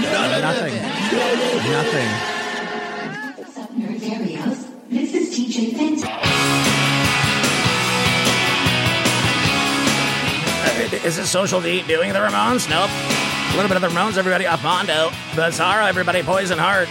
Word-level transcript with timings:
Nothing. 0.00 0.74
Nothing. 1.70 2.08
Up, 3.58 3.70
Nerdarios? 3.72 4.68
This 4.88 5.14
is 5.14 5.34
TJ 5.34 5.72
Is 11.04 11.18
it 11.18 11.26
Social 11.26 11.60
D 11.60 11.82
doing 11.82 12.12
the 12.12 12.20
Ramones? 12.20 12.70
Nope. 12.70 12.90
A 12.90 13.56
little 13.56 13.68
bit 13.68 13.76
of 13.76 13.82
the 13.82 13.88
Ramones, 13.88 14.16
everybody. 14.16 14.44
Apondo. 14.44 15.10
Bizarro, 15.32 15.86
everybody. 15.88 16.22
Poison 16.22 16.58
Heart. 16.58 16.88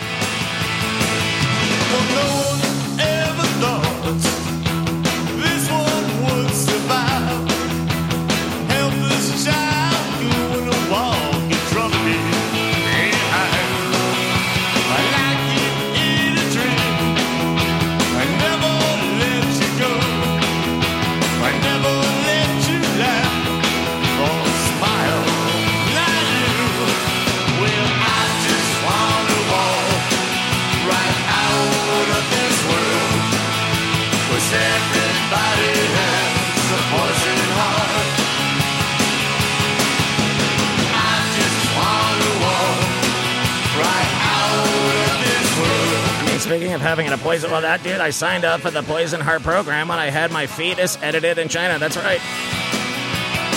Speaking 46.51 46.73
of 46.73 46.81
having 46.81 47.07
a 47.07 47.17
poison, 47.17 47.49
well, 47.49 47.61
that 47.61 47.81
dude, 47.81 48.01
I 48.01 48.09
signed 48.09 48.43
up 48.43 48.59
for 48.59 48.71
the 48.71 48.83
Poison 48.83 49.21
Heart 49.21 49.41
program 49.41 49.87
when 49.87 49.99
I 49.99 50.07
had 50.07 50.33
my 50.33 50.47
fetus 50.47 50.97
edited 51.01 51.37
in 51.37 51.47
China. 51.47 51.79
That's 51.79 51.95
right. 51.95 52.19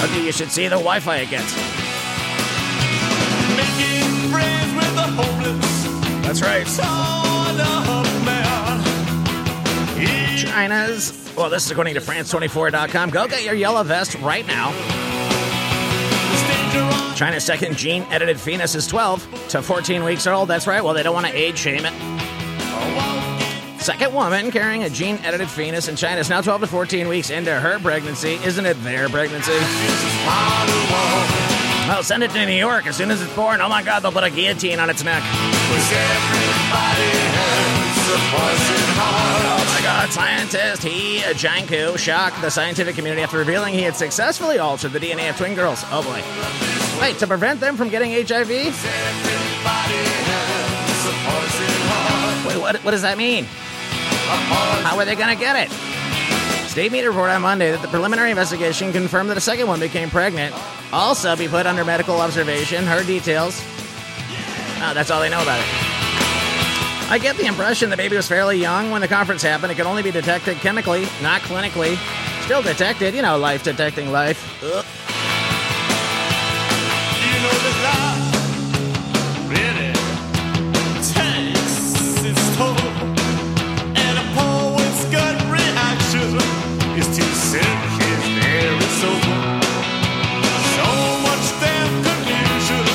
Okay, 0.04 0.24
you 0.24 0.30
should 0.30 0.52
see 0.52 0.68
the 0.68 0.76
Wi-Fi 0.76 1.16
it 1.16 1.28
gets. 1.28 1.56
Making 3.56 4.30
friends 4.30 4.74
with 4.76 4.94
the 4.94 5.08
hopeless. 5.10 6.24
That's 6.24 6.40
right. 6.40 6.64
Sort 6.68 6.86
of 6.86 8.24
man. 8.24 8.84
China's. 10.38 11.34
Well, 11.36 11.50
this 11.50 11.66
is 11.66 11.72
according 11.72 11.94
to 11.94 12.00
France24.com. 12.00 13.10
Go 13.10 13.26
get 13.26 13.42
your 13.42 13.54
yellow 13.54 13.82
vest 13.82 14.14
right 14.20 14.46
now. 14.46 14.70
China's 17.16 17.44
second 17.44 17.76
gene 17.76 18.04
edited 18.10 18.38
fetus 18.38 18.76
is 18.76 18.86
12 18.86 19.48
to 19.48 19.62
14 19.62 20.04
weeks 20.04 20.28
old. 20.28 20.48
That's 20.48 20.68
right. 20.68 20.82
Well, 20.84 20.94
they 20.94 21.02
don't 21.02 21.14
want 21.14 21.26
to 21.26 21.32
age 21.32 21.58
shame 21.58 21.84
it. 21.86 22.13
Second 23.84 24.14
woman 24.14 24.50
carrying 24.50 24.82
a 24.84 24.88
gene 24.88 25.18
edited 25.24 25.50
fetus 25.50 25.88
in 25.88 25.96
China 25.96 26.18
is 26.18 26.30
now 26.30 26.40
12 26.40 26.62
to 26.62 26.66
14 26.66 27.06
weeks 27.06 27.28
into 27.28 27.52
her 27.52 27.78
pregnancy. 27.78 28.36
Isn't 28.36 28.64
it 28.64 28.82
their 28.82 29.10
pregnancy? 29.10 29.52
Well, 31.86 32.02
send 32.02 32.22
it 32.22 32.30
to 32.30 32.46
New 32.46 32.54
York 32.54 32.86
as 32.86 32.96
soon 32.96 33.10
as 33.10 33.20
it's 33.20 33.34
born. 33.34 33.60
Oh 33.60 33.68
my 33.68 33.82
God, 33.82 34.00
they'll 34.00 34.10
put 34.10 34.24
a 34.24 34.30
guillotine 34.30 34.80
on 34.80 34.88
its 34.88 35.04
neck. 35.04 35.22
Oh 35.22 35.36
my 39.68 39.80
God, 39.82 40.10
scientist 40.10 40.82
He 40.82 41.18
Jiankui 41.18 41.98
shocked 41.98 42.40
the 42.40 42.48
scientific 42.48 42.94
community 42.94 43.20
after 43.20 43.36
revealing 43.36 43.74
he 43.74 43.82
had 43.82 43.96
successfully 43.96 44.58
altered 44.58 44.92
the 44.92 44.98
DNA 44.98 45.28
of 45.28 45.36
twin 45.36 45.54
girls. 45.54 45.84
Oh 45.90 46.02
boy. 46.02 46.22
Wait, 47.02 47.18
to 47.18 47.26
prevent 47.26 47.60
them 47.60 47.76
from 47.76 47.90
getting 47.90 48.12
HIV? 48.12 48.48
Wait, 52.46 52.56
what, 52.58 52.76
what 52.82 52.90
does 52.92 53.02
that 53.02 53.18
mean? 53.18 53.46
How 54.26 54.98
are 54.98 55.04
they 55.04 55.14
going 55.14 55.34
to 55.34 55.40
get 55.40 55.56
it? 55.56 55.70
State 56.68 56.90
media 56.90 57.08
report 57.08 57.30
on 57.30 57.42
Monday 57.42 57.70
that 57.70 57.82
the 57.82 57.88
preliminary 57.88 58.30
investigation 58.30 58.92
confirmed 58.92 59.30
that 59.30 59.36
a 59.36 59.40
second 59.40 59.68
one 59.68 59.78
became 59.78 60.10
pregnant. 60.10 60.54
Also, 60.92 61.36
be 61.36 61.46
put 61.46 61.66
under 61.66 61.84
medical 61.84 62.20
observation. 62.20 62.84
Her 62.84 63.04
details. 63.04 63.62
Oh, 64.82 64.92
that's 64.92 65.10
all 65.10 65.20
they 65.20 65.30
know 65.30 65.42
about 65.42 65.60
it. 65.60 65.66
I 67.10 67.18
get 67.20 67.36
the 67.36 67.46
impression 67.46 67.90
the 67.90 67.96
baby 67.96 68.16
was 68.16 68.26
fairly 68.26 68.58
young 68.58 68.90
when 68.90 69.00
the 69.00 69.08
conference 69.08 69.42
happened. 69.42 69.70
It 69.70 69.76
could 69.76 69.86
only 69.86 70.02
be 70.02 70.10
detected 70.10 70.56
chemically, 70.56 71.02
not 71.22 71.42
clinically. 71.42 71.96
Still 72.44 72.62
detected, 72.62 73.14
you 73.14 73.22
know, 73.22 73.38
life 73.38 73.62
detecting 73.62 74.10
life. 74.10 74.62
Ugh. 74.64 74.84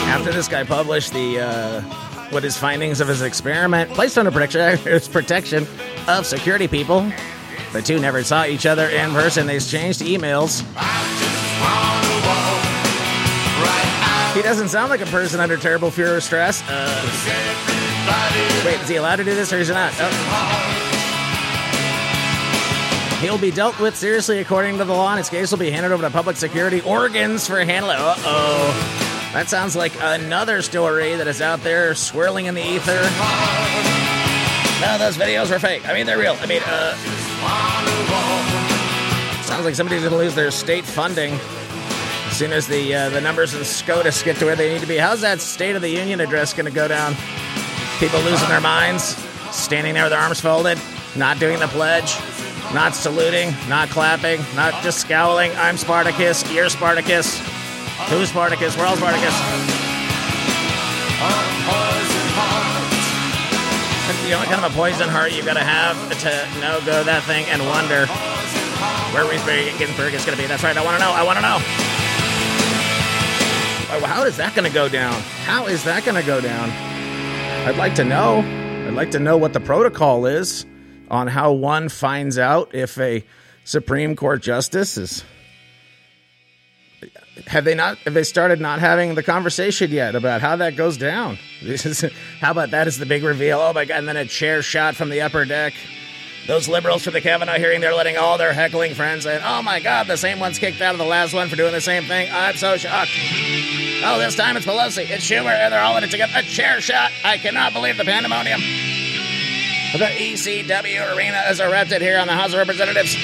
After 0.09 0.31
this 0.31 0.47
guy 0.47 0.63
published 0.63 1.13
the 1.13 1.39
uh, 1.39 1.81
what 2.31 2.43
his 2.43 2.57
findings 2.57 3.01
of 3.01 3.07
his 3.07 3.21
experiment, 3.21 3.91
placed 3.91 4.17
under 4.17 4.31
protection, 4.31 4.99
protection 5.11 5.67
of 6.07 6.25
security 6.25 6.67
people, 6.67 7.11
the 7.73 7.81
two 7.81 7.99
never 7.99 8.23
saw 8.23 8.45
each 8.45 8.65
other 8.65 8.89
in 8.89 9.11
person. 9.11 9.47
They 9.47 9.55
exchanged 9.55 10.01
emails. 10.01 10.61
He 14.35 14.41
doesn't 14.43 14.69
sound 14.69 14.89
like 14.89 15.01
a 15.01 15.05
person 15.07 15.39
under 15.39 15.57
terrible 15.57 15.91
fear 15.91 16.15
or 16.15 16.21
stress. 16.21 16.63
Uh, 16.67 17.01
wait, 18.65 18.79
is 18.81 18.87
he 18.87 18.95
allowed 18.95 19.17
to 19.17 19.23
do 19.23 19.35
this 19.35 19.51
or 19.51 19.57
is 19.57 19.67
he 19.67 19.73
not? 19.73 19.93
Oh. 19.99 20.78
He'll 23.19 23.37
be 23.37 23.51
dealt 23.51 23.79
with 23.79 23.97
seriously 23.97 24.39
according 24.39 24.77
to 24.77 24.85
the 24.85 24.93
law, 24.93 25.09
and 25.09 25.17
his 25.17 25.29
case 25.29 25.51
will 25.51 25.59
be 25.59 25.69
handed 25.69 25.91
over 25.91 26.03
to 26.03 26.09
public 26.09 26.37
security 26.37 26.79
organs 26.81 27.45
for 27.47 27.59
handling. 27.59 27.97
Uh 27.99 28.15
oh. 28.19 29.29
That 29.33 29.49
sounds 29.49 29.75
like 29.75 29.91
another 29.99 30.61
story 30.61 31.15
that 31.15 31.27
is 31.27 31.41
out 31.41 31.61
there 31.61 31.93
swirling 31.95 32.45
in 32.45 32.55
the 32.55 32.65
ether. 32.65 33.01
No, 34.81 34.97
those 34.97 35.17
videos 35.17 35.51
were 35.51 35.59
fake. 35.59 35.87
I 35.87 35.93
mean, 35.93 36.05
they're 36.05 36.17
real. 36.17 36.37
I 36.39 36.45
mean, 36.45 36.61
uh, 36.65 36.95
sounds 39.43 39.65
like 39.65 39.75
somebody's 39.75 40.03
to 40.03 40.09
lose 40.09 40.33
their 40.33 40.49
state 40.49 40.85
funding 40.85 41.33
as 41.33 42.37
soon 42.37 42.53
as 42.53 42.67
the 42.67 42.95
uh, 42.95 43.09
the 43.09 43.19
numbers 43.19 43.53
in 43.53 43.65
SCOTUS 43.65 44.23
get 44.23 44.37
to 44.37 44.45
where 44.45 44.55
they 44.55 44.71
need 44.71 44.81
to 44.81 44.87
be. 44.87 44.95
How's 44.95 45.19
that 45.21 45.41
State 45.41 45.75
of 45.75 45.81
the 45.81 45.89
Union 45.89 46.21
address 46.21 46.53
to 46.53 46.63
go 46.71 46.87
down? 46.87 47.15
People 47.99 48.21
losing 48.21 48.47
their 48.47 48.61
minds, 48.61 49.17
standing 49.51 49.93
there 49.93 50.03
with 50.03 50.11
their 50.11 50.21
arms 50.21 50.39
folded, 50.39 50.79
not 51.17 51.37
doing 51.37 51.59
the 51.59 51.67
pledge, 51.67 52.15
not 52.73 52.95
saluting, 52.95 53.53
not 53.67 53.89
clapping, 53.89 54.41
not 54.55 54.83
just 54.83 54.99
scowling. 54.99 55.51
I'm 55.53 55.77
Spartacus. 55.77 56.49
You're 56.51 56.69
Spartacus. 56.69 57.39
Who's 58.09 58.29
Spartacus? 58.29 58.77
We're 58.77 58.85
all 58.85 58.95
Spartacus. 58.97 59.33
Know 64.29 64.37
what 64.37 64.47
kind 64.47 64.63
of 64.63 64.71
a 64.71 64.75
poison 64.75 65.09
heart 65.09 65.31
you've 65.31 65.47
gotta 65.47 65.63
have 65.63 65.97
to 66.21 66.61
no 66.61 66.79
go 66.85 67.03
that 67.03 67.23
thing 67.23 67.47
and 67.49 67.65
wonder 67.65 68.05
where 69.09 69.25
Bader 69.43 69.75
Ginsburg 69.79 70.13
is 70.13 70.23
gonna 70.23 70.37
be. 70.37 70.45
That's 70.45 70.61
right. 70.63 70.77
I 70.77 70.85
want 70.85 70.99
to 70.99 71.03
know. 71.03 71.09
I 71.09 71.23
want 71.23 71.37
to 71.37 71.41
know. 71.41 71.57
Oh, 73.91 74.05
How 74.05 74.25
is 74.25 74.37
that 74.37 74.53
gonna 74.53 74.69
go 74.69 74.87
down? 74.87 75.19
How 75.45 75.65
is 75.65 75.83
that 75.85 76.05
gonna 76.05 76.21
go 76.21 76.39
down? 76.41 76.69
I'd 77.67 77.77
like 77.77 77.95
to 77.95 78.03
know. 78.03 78.41
I'd 78.87 78.93
like 78.93 79.09
to 79.11 79.19
know 79.19 79.35
what 79.35 79.53
the 79.53 79.59
protocol 79.59 80.27
is 80.27 80.67
on 81.09 81.27
how 81.27 81.51
one 81.51 81.89
finds 81.89 82.37
out 82.37 82.73
if 82.73 82.97
a 82.99 83.23
Supreme 83.63 84.15
Court 84.15 84.41
justice 84.41 84.97
is. 84.97 85.23
Have 87.47 87.63
they 87.63 87.75
not? 87.75 87.97
Have 87.99 88.13
they 88.13 88.23
started 88.23 88.59
not 88.59 88.79
having 88.79 89.15
the 89.15 89.23
conversation 89.23 89.91
yet 89.91 90.15
about 90.15 90.41
how 90.41 90.57
that 90.57 90.75
goes 90.75 90.97
down? 90.97 91.37
This 91.63 91.85
is 92.03 92.03
how 92.39 92.51
about 92.51 92.71
that 92.71 92.87
is 92.87 92.97
the 92.97 93.05
big 93.05 93.23
reveal. 93.23 93.59
Oh 93.59 93.73
my 93.73 93.85
god! 93.85 93.99
And 93.99 94.07
then 94.07 94.17
a 94.17 94.25
chair 94.25 94.61
shot 94.61 94.95
from 94.95 95.09
the 95.09 95.21
upper 95.21 95.45
deck. 95.45 95.73
Those 96.47 96.67
liberals 96.67 97.03
from 97.03 97.13
the 97.13 97.21
Kavanaugh 97.21 97.57
hearing, 97.59 97.79
they're 97.79 97.93
letting 97.93 98.17
all 98.17 98.37
their 98.37 98.53
heckling 98.53 98.95
friends 98.95 99.25
in. 99.25 99.39
Oh 99.43 99.61
my 99.61 99.79
god! 99.79 100.07
The 100.07 100.17
same 100.17 100.39
one's 100.39 100.59
kicked 100.59 100.81
out 100.81 100.93
of 100.93 100.97
the 100.97 101.05
last 101.05 101.33
one 101.33 101.47
for 101.47 101.55
doing 101.55 101.71
the 101.71 101.81
same 101.81 102.03
thing. 102.03 102.29
I'm 102.33 102.55
so 102.55 102.75
shocked. 102.75 103.11
Oh, 104.03 104.17
this 104.17 104.35
time 104.35 104.57
it's 104.57 104.65
Pelosi, 104.65 105.09
it's 105.09 105.23
Schumer, 105.23 105.51
and 105.51 105.71
they're 105.73 105.81
all 105.81 105.95
in 105.97 106.03
it 106.03 106.11
together. 106.11 106.33
A 106.35 106.43
chair 106.43 106.81
shot. 106.81 107.11
I 107.23 107.37
cannot 107.37 107.73
believe 107.73 107.97
the 107.97 108.05
pandemonium. 108.05 108.61
The 109.91 110.05
ECW 110.05 111.17
arena 111.17 111.41
is 111.49 111.59
erupted 111.59 111.99
here 111.99 112.19
on 112.19 112.27
the 112.27 112.33
House 112.33 112.53
of 112.53 112.59
Representatives. 112.59 113.15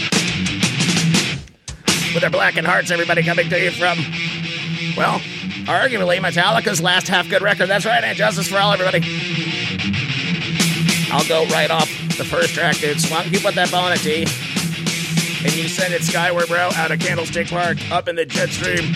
With 2.11 2.21
their 2.21 2.31
blackened 2.31 2.65
hearts, 2.65 2.89
everybody 2.89 3.21
coming 3.21 3.47
to 3.49 3.63
you 3.63 3.69
from, 3.69 3.99
well, 4.97 5.19
arguably 5.67 6.17
Metallica's 6.17 6.81
last 6.81 7.07
half 7.07 7.29
good 7.29 7.43
record. 7.43 7.67
That's 7.67 7.85
right, 7.85 8.03
and 8.03 8.17
justice 8.17 8.47
for 8.47 8.57
all, 8.57 8.73
everybody. 8.73 9.03
I'll 11.11 11.27
go 11.27 11.45
right 11.53 11.69
off 11.69 11.87
the 12.17 12.25
first 12.25 12.55
track, 12.55 12.77
dude. 12.77 12.99
Swamp, 12.99 13.31
you 13.31 13.39
put 13.39 13.53
that 13.53 13.69
ball 13.69 13.85
in 13.87 13.93
a 13.93 13.97
tee, 13.97 14.25
and 15.45 15.55
you 15.55 15.67
send 15.67 15.93
it 15.93 16.01
skyward, 16.01 16.47
bro, 16.47 16.71
out 16.73 16.89
of 16.89 16.99
Candlestick 16.99 17.47
Park, 17.47 17.77
up 17.91 18.07
in 18.07 18.15
the 18.15 18.25
jet 18.25 18.49
stream. 18.49 18.91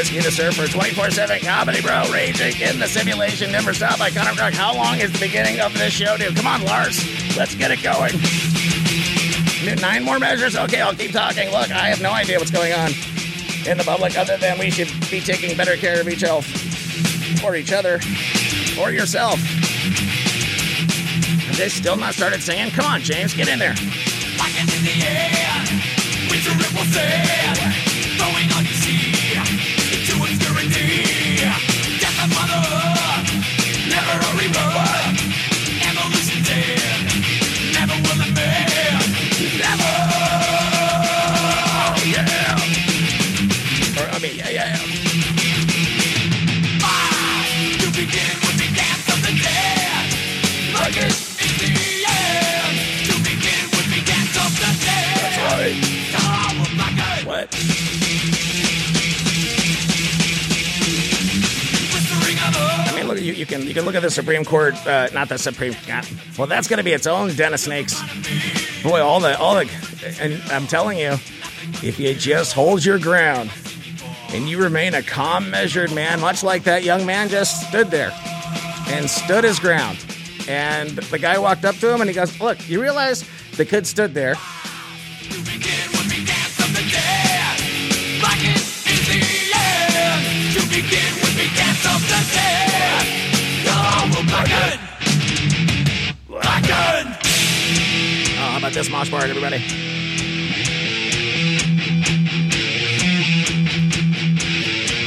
Whiskey 0.00 0.20
the 0.20 0.30
Surfer, 0.30 0.66
24 0.66 1.10
7 1.10 1.40
comedy, 1.40 1.82
bro. 1.82 2.10
Raging 2.10 2.58
in 2.62 2.78
the 2.78 2.86
simulation, 2.86 3.52
never 3.52 3.74
stop 3.74 3.98
by 3.98 4.08
Connor 4.08 4.32
Crook. 4.32 4.54
How 4.54 4.74
long 4.74 4.98
is 4.98 5.12
the 5.12 5.18
beginning 5.18 5.60
of 5.60 5.74
this 5.74 5.92
show, 5.92 6.16
dude? 6.16 6.34
Come 6.34 6.46
on, 6.46 6.64
Lars. 6.64 7.04
Let's 7.36 7.54
get 7.54 7.70
it 7.70 7.82
going. 7.82 8.14
Nine 9.82 10.02
more 10.02 10.18
measures? 10.18 10.56
Okay, 10.56 10.80
I'll 10.80 10.94
keep 10.94 11.12
talking. 11.12 11.50
Look, 11.50 11.70
I 11.70 11.90
have 11.90 12.00
no 12.00 12.12
idea 12.12 12.38
what's 12.38 12.50
going 12.50 12.72
on 12.72 12.92
in 13.68 13.76
the 13.76 13.84
public 13.84 14.16
other 14.16 14.38
than 14.38 14.58
we 14.58 14.70
should 14.70 14.88
be 15.10 15.20
taking 15.20 15.54
better 15.54 15.76
care 15.76 16.00
of 16.00 16.08
each 16.08 16.22
health 16.22 16.48
or 17.44 17.54
each 17.54 17.70
other 17.70 18.00
or 18.80 18.92
yourself. 18.92 19.38
Have 21.44 21.58
they 21.58 21.68
still 21.68 21.96
not 21.96 22.14
started 22.14 22.42
singing? 22.42 22.70
Come 22.70 22.86
on, 22.86 23.02
James, 23.02 23.34
get 23.34 23.48
in 23.48 23.58
there. 23.58 23.72
In 23.72 24.66
the 24.82 25.04
air, 25.04 25.60
throwing 28.16 28.48
obscurity. 30.80 31.36
Death 32.00 32.24
of 32.24 32.30
mother, 32.30 32.62
never 33.88 34.16
a 34.18 34.38
rebirth. 34.38 35.09
Can 63.60 63.68
you 63.68 63.74
can 63.74 63.84
look 63.84 63.94
at 63.94 64.02
the 64.02 64.10
Supreme 64.10 64.44
Court, 64.44 64.74
uh, 64.86 65.08
not 65.12 65.28
the 65.28 65.38
Supreme. 65.38 65.74
Well, 66.38 66.46
that's 66.46 66.68
going 66.68 66.78
to 66.78 66.84
be 66.84 66.92
its 66.92 67.06
own 67.06 67.34
den 67.34 67.54
of 67.54 67.60
snakes. 67.60 68.00
Boy, 68.82 69.00
all 69.00 69.20
the 69.20 69.38
all 69.38 69.54
the, 69.54 69.68
and 70.20 70.40
I'm 70.50 70.66
telling 70.66 70.98
you, 70.98 71.12
if 71.82 71.98
you 71.98 72.14
just 72.14 72.52
hold 72.52 72.84
your 72.84 72.98
ground 72.98 73.50
and 74.32 74.48
you 74.48 74.62
remain 74.62 74.94
a 74.94 75.02
calm, 75.02 75.50
measured 75.50 75.92
man, 75.92 76.20
much 76.20 76.42
like 76.42 76.64
that 76.64 76.82
young 76.82 77.04
man 77.04 77.28
just 77.28 77.68
stood 77.68 77.90
there 77.90 78.12
and 78.88 79.08
stood 79.08 79.44
his 79.44 79.58
ground, 79.58 79.98
and 80.48 80.90
the 80.90 81.18
guy 81.18 81.38
walked 81.38 81.64
up 81.64 81.76
to 81.76 81.92
him 81.92 82.00
and 82.00 82.08
he 82.08 82.14
goes, 82.14 82.40
"Look, 82.40 82.68
you 82.68 82.80
realize 82.80 83.24
the 83.56 83.64
kid 83.64 83.86
stood 83.86 84.14
there." 84.14 84.36
The 94.30 94.44
dead. 94.44 94.80
Oh, 98.32 98.42
how 98.42 98.58
about 98.58 98.72
this 98.72 98.88
mosh 98.88 99.10
part, 99.10 99.28
everybody? 99.28 99.58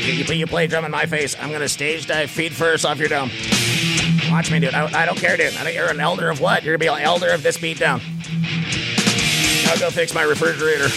You, 0.05 0.13
you, 0.13 0.33
you 0.33 0.47
play 0.47 0.67
drum 0.67 0.83
in 0.85 0.91
my 0.91 1.05
face. 1.05 1.35
I'm 1.39 1.51
gonna 1.51 1.69
stage 1.69 2.05
dive 2.05 2.29
feet 2.29 2.51
first 2.51 2.85
off 2.85 2.99
your 2.99 3.07
dome. 3.07 3.31
Watch 4.29 4.51
me, 4.51 4.59
dude. 4.59 4.73
I, 4.73 5.03
I 5.03 5.05
don't 5.05 5.17
care, 5.17 5.37
dude. 5.37 5.55
I 5.55 5.63
don't, 5.63 5.73
you're 5.73 5.89
an 5.89 5.99
elder 5.99 6.29
of 6.29 6.41
what? 6.41 6.63
You're 6.63 6.77
gonna 6.77 6.91
be 6.91 7.01
an 7.01 7.05
elder 7.05 7.29
of 7.29 7.43
this 7.43 7.57
beat 7.57 7.79
down. 7.79 8.01
I'll 9.67 9.79
go 9.79 9.89
fix 9.89 10.13
my 10.13 10.23
refrigerator. 10.23 10.89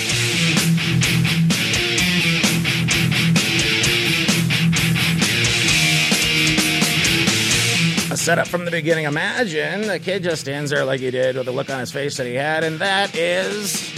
A 8.26 8.28
setup 8.28 8.48
from 8.48 8.64
the 8.64 8.72
beginning. 8.72 9.04
Imagine 9.04 9.82
the 9.82 10.00
kid 10.00 10.24
just 10.24 10.40
stands 10.40 10.72
there 10.72 10.84
like 10.84 10.98
he 10.98 11.12
did 11.12 11.36
with 11.36 11.46
the 11.46 11.52
look 11.52 11.70
on 11.70 11.78
his 11.78 11.92
face 11.92 12.16
that 12.16 12.26
he 12.26 12.34
had, 12.34 12.64
and 12.64 12.80
that 12.80 13.14
is. 13.14 13.92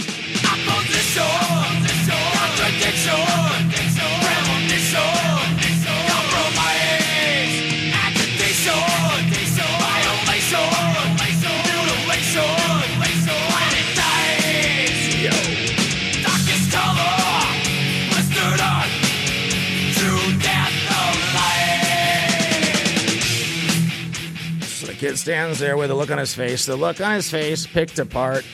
Kid 25.09 25.17
stands 25.17 25.57
there 25.57 25.75
with 25.75 25.89
a 25.89 25.95
look 25.95 26.11
on 26.11 26.19
his 26.19 26.35
face. 26.35 26.67
The 26.67 26.75
look 26.75 27.01
on 27.01 27.15
his 27.15 27.31
face 27.31 27.65
picked 27.65 27.97
apart. 27.97 28.45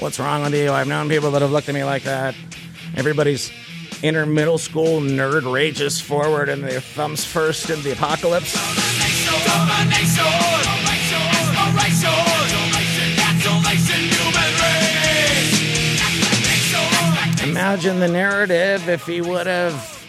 What's 0.00 0.20
wrong 0.20 0.42
with 0.42 0.54
you? 0.54 0.70
I've 0.70 0.86
known 0.86 1.08
people 1.08 1.30
that 1.30 1.40
have 1.40 1.50
looked 1.50 1.70
at 1.70 1.74
me 1.74 1.82
like 1.82 2.02
that. 2.02 2.34
Everybody's 2.94 3.50
inner 4.02 4.26
middle 4.26 4.58
school 4.58 5.00
nerd 5.00 5.50
rages 5.50 6.02
forward 6.02 6.50
and 6.50 6.62
their 6.62 6.80
thumbs 6.80 7.24
first 7.24 7.70
in 7.70 7.80
the 7.82 7.92
apocalypse. 7.92 8.54
Imagine 17.42 18.00
the 18.00 18.08
narrative 18.08 18.90
if 18.90 19.06
he 19.06 19.22
would 19.22 19.46
have 19.46 20.06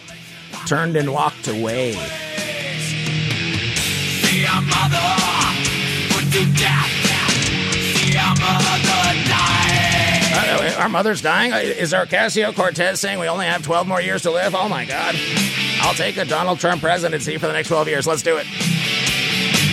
turned 0.68 0.98
and 0.98 1.14
walked 1.14 1.48
away. 1.48 1.94
See 4.24 4.46
mother 4.46 5.45
Uh, 10.38 10.76
our 10.80 10.90
mother's 10.90 11.22
dying? 11.22 11.54
Is 11.54 11.78
Is 11.78 11.94
Ocasio 11.94 12.54
Cortez 12.54 13.00
saying 13.00 13.20
we 13.20 13.28
only 13.28 13.46
have 13.46 13.64
12 13.64 13.88
more 13.88 14.02
years 14.02 14.24
to 14.24 14.32
live? 14.32 14.54
Oh 14.54 14.68
my 14.68 14.84
God. 14.84 15.16
I'll 15.80 15.94
take 15.94 16.18
a 16.18 16.26
Donald 16.26 16.60
Trump 16.60 16.82
presidency 16.82 17.38
for 17.38 17.48
the 17.48 17.54
next 17.54 17.70
12 17.70 17.88
years. 17.88 18.06
Let's 18.06 18.22
do 18.22 18.36
it. 18.38 18.46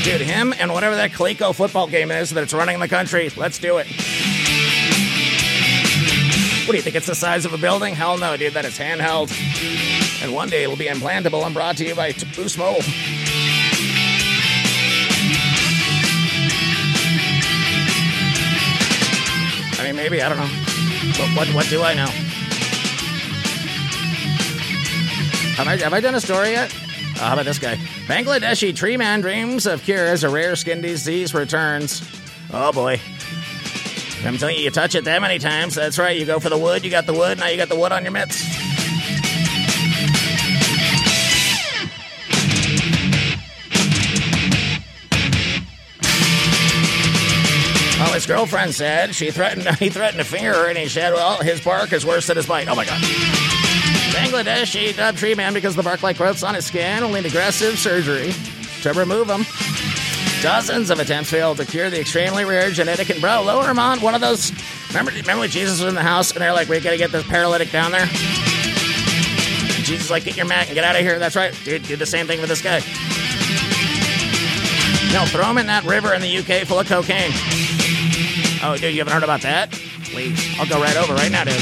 Dude, 0.04 0.20
him 0.20 0.54
and 0.58 0.72
whatever 0.72 0.94
that 0.96 1.10
Coleco 1.12 1.54
football 1.54 1.88
game 1.88 2.10
is 2.10 2.30
that's 2.30 2.52
running 2.54 2.74
in 2.74 2.80
the 2.80 2.88
country, 2.88 3.30
let's 3.36 3.58
do 3.58 3.78
it. 3.78 3.86
What 6.66 6.72
do 6.72 6.76
you 6.76 6.82
think? 6.82 6.94
It's 6.94 7.06
the 7.06 7.14
size 7.16 7.44
of 7.44 7.52
a 7.52 7.58
building? 7.58 7.94
Hell 7.94 8.18
no, 8.18 8.36
dude. 8.36 8.54
That 8.54 8.64
is 8.64 8.78
handheld. 8.78 9.32
And 10.22 10.32
one 10.32 10.48
day 10.48 10.62
it'll 10.62 10.76
be 10.76 10.86
implantable 10.86 11.44
and 11.44 11.54
brought 11.54 11.76
to 11.78 11.84
you 11.84 11.96
by 11.96 12.12
T- 12.12 12.24
Usmo. 12.40 13.21
I 19.82 19.86
mean, 19.86 19.96
maybe. 19.96 20.22
I 20.22 20.28
don't 20.28 20.38
know. 20.38 20.48
But 21.18 21.28
what, 21.36 21.48
what 21.48 21.66
do 21.68 21.82
I 21.82 21.94
know? 21.94 22.06
Have 25.56 25.66
I, 25.66 25.76
have 25.78 25.92
I 25.92 25.98
done 25.98 26.14
a 26.14 26.20
story 26.20 26.50
yet? 26.50 26.72
Uh, 27.16 27.18
how 27.18 27.32
about 27.32 27.46
this 27.46 27.58
guy? 27.58 27.74
Bangladeshi 28.06 28.76
tree 28.76 28.96
man 28.96 29.22
dreams 29.22 29.66
of 29.66 29.82
cure 29.82 30.06
as 30.06 30.22
a 30.22 30.28
rare 30.28 30.54
skin 30.54 30.82
disease 30.82 31.34
returns. 31.34 32.00
Oh 32.52 32.70
boy. 32.70 33.00
I'm 34.24 34.38
telling 34.38 34.56
you, 34.56 34.62
you 34.62 34.70
touch 34.70 34.94
it 34.94 35.02
that 35.04 35.20
many 35.20 35.40
times. 35.40 35.74
That's 35.74 35.98
right. 35.98 36.16
You 36.16 36.26
go 36.26 36.38
for 36.38 36.48
the 36.48 36.58
wood, 36.58 36.84
you 36.84 36.90
got 36.92 37.06
the 37.06 37.12
wood, 37.12 37.38
now 37.38 37.48
you 37.48 37.56
got 37.56 37.68
the 37.68 37.76
wood 37.76 37.90
on 37.90 38.04
your 38.04 38.12
mitts. 38.12 38.71
His 48.22 48.28
girlfriend 48.28 48.72
said 48.72 49.16
she 49.16 49.32
threatened 49.32 49.68
he 49.78 49.88
threatened 49.88 50.18
to 50.18 50.24
finger 50.24 50.52
her, 50.52 50.68
and 50.68 50.78
he 50.78 50.88
said, 50.88 51.12
"Well, 51.12 51.42
his 51.42 51.60
bark 51.60 51.92
is 51.92 52.06
worse 52.06 52.28
than 52.28 52.36
his 52.36 52.46
bite." 52.46 52.68
Oh 52.68 52.76
my 52.76 52.84
god! 52.84 53.00
Bangladeshi 54.12 54.96
dubbed 54.96 55.18
tree 55.18 55.34
man 55.34 55.52
because 55.52 55.74
the 55.74 55.82
bark-like 55.82 56.18
growths 56.18 56.44
on 56.44 56.54
his 56.54 56.66
skin 56.66 57.02
will 57.02 57.12
need 57.12 57.26
aggressive 57.26 57.76
surgery 57.78 58.32
to 58.82 58.92
remove 58.92 59.26
them. 59.26 59.44
Dozens 60.40 60.90
of 60.90 61.00
attempts 61.00 61.30
failed 61.30 61.56
to 61.56 61.64
cure 61.64 61.90
the 61.90 62.00
extremely 62.00 62.44
rare 62.44 62.70
genetic 62.70 63.10
and 63.10 63.20
bro, 63.20 63.42
lower 63.42 63.68
on 63.68 64.00
one 64.00 64.14
of 64.14 64.20
those. 64.20 64.52
Remember, 64.90 65.10
remember 65.10 65.40
when 65.40 65.50
Jesus 65.50 65.80
was 65.80 65.88
in 65.88 65.96
the 65.96 66.02
house 66.02 66.30
and 66.30 66.40
they're 66.40 66.52
like, 66.52 66.68
"We 66.68 66.78
gotta 66.78 66.98
get 66.98 67.10
this 67.10 67.26
paralytic 67.26 67.72
down 67.72 67.90
there." 67.90 68.06
Jesus 69.82 70.04
is 70.04 70.10
like, 70.12 70.22
"Get 70.22 70.36
your 70.36 70.46
mat 70.46 70.66
and 70.66 70.76
get 70.76 70.84
out 70.84 70.94
of 70.94 71.02
here." 71.02 71.18
That's 71.18 71.34
right, 71.34 71.52
dude. 71.64 71.82
Do 71.88 71.96
the 71.96 72.06
same 72.06 72.28
thing 72.28 72.40
with 72.40 72.48
this 72.48 72.62
guy. 72.62 72.82
No, 75.12 75.26
throw 75.26 75.50
him 75.50 75.58
in 75.58 75.66
that 75.66 75.84
river 75.84 76.14
in 76.14 76.22
the 76.22 76.38
UK 76.38 76.66
full 76.66 76.78
of 76.78 76.86
cocaine. 76.86 77.32
Oh, 78.64 78.76
dude, 78.76 78.92
you 78.94 79.00
haven't 79.00 79.12
heard 79.12 79.24
about 79.24 79.42
that? 79.42 79.72
Please, 80.04 80.38
I'll 80.58 80.68
go 80.68 80.80
right 80.80 80.96
over 80.96 81.14
right 81.14 81.32
now, 81.32 81.44
dude. 81.44 81.54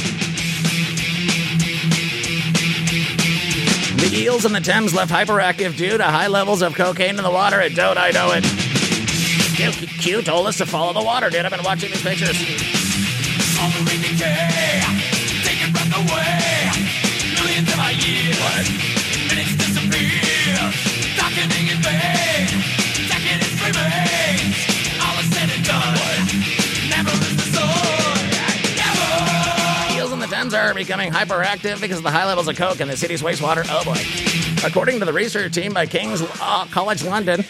The 4.00 4.10
eels 4.12 4.44
in 4.44 4.52
the 4.52 4.60
Thames 4.60 4.92
left 4.94 5.10
hyperactive 5.10 5.76
due 5.76 5.96
to 5.96 6.04
high 6.04 6.26
levels 6.26 6.60
of 6.60 6.74
cocaine 6.74 7.16
in 7.16 7.24
the 7.24 7.30
water, 7.30 7.60
and 7.60 7.74
don't 7.74 7.96
I 7.96 8.10
know 8.10 8.32
it? 8.32 8.44
Q, 9.56 9.70
Q 9.86 10.22
told 10.22 10.46
us 10.46 10.58
to 10.58 10.66
follow 10.66 10.92
the 10.92 11.02
water, 11.02 11.30
dude. 11.30 11.44
I've 11.44 11.50
been 11.50 11.64
watching 11.64 11.90
these 11.90 12.02
pictures. 12.02 12.36
Are 30.70 30.74
becoming 30.74 31.10
hyperactive 31.10 31.80
because 31.80 31.98
of 31.98 32.04
the 32.04 32.10
high 32.10 32.26
levels 32.26 32.46
of 32.46 32.56
coke 32.56 32.80
in 32.80 32.86
the 32.86 32.96
city's 32.96 33.22
wastewater. 33.22 33.66
Oh 33.68 33.84
boy. 33.84 34.66
According 34.66 35.00
to 35.00 35.04
the 35.04 35.12
research 35.12 35.52
team 35.52 35.72
by 35.72 35.86
King's 35.86 36.22
uh, 36.22 36.66
College 36.70 37.02
London, 37.02 37.42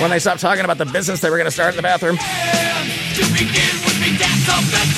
when 0.00 0.10
they 0.10 0.18
stopped 0.18 0.40
talking 0.40 0.64
about 0.64 0.78
the 0.78 0.86
business 0.86 1.20
they 1.20 1.30
were 1.30 1.36
going 1.36 1.46
to 1.46 1.52
start 1.52 1.70
in 1.70 1.76
the 1.76 1.82
bathroom, 1.82 2.16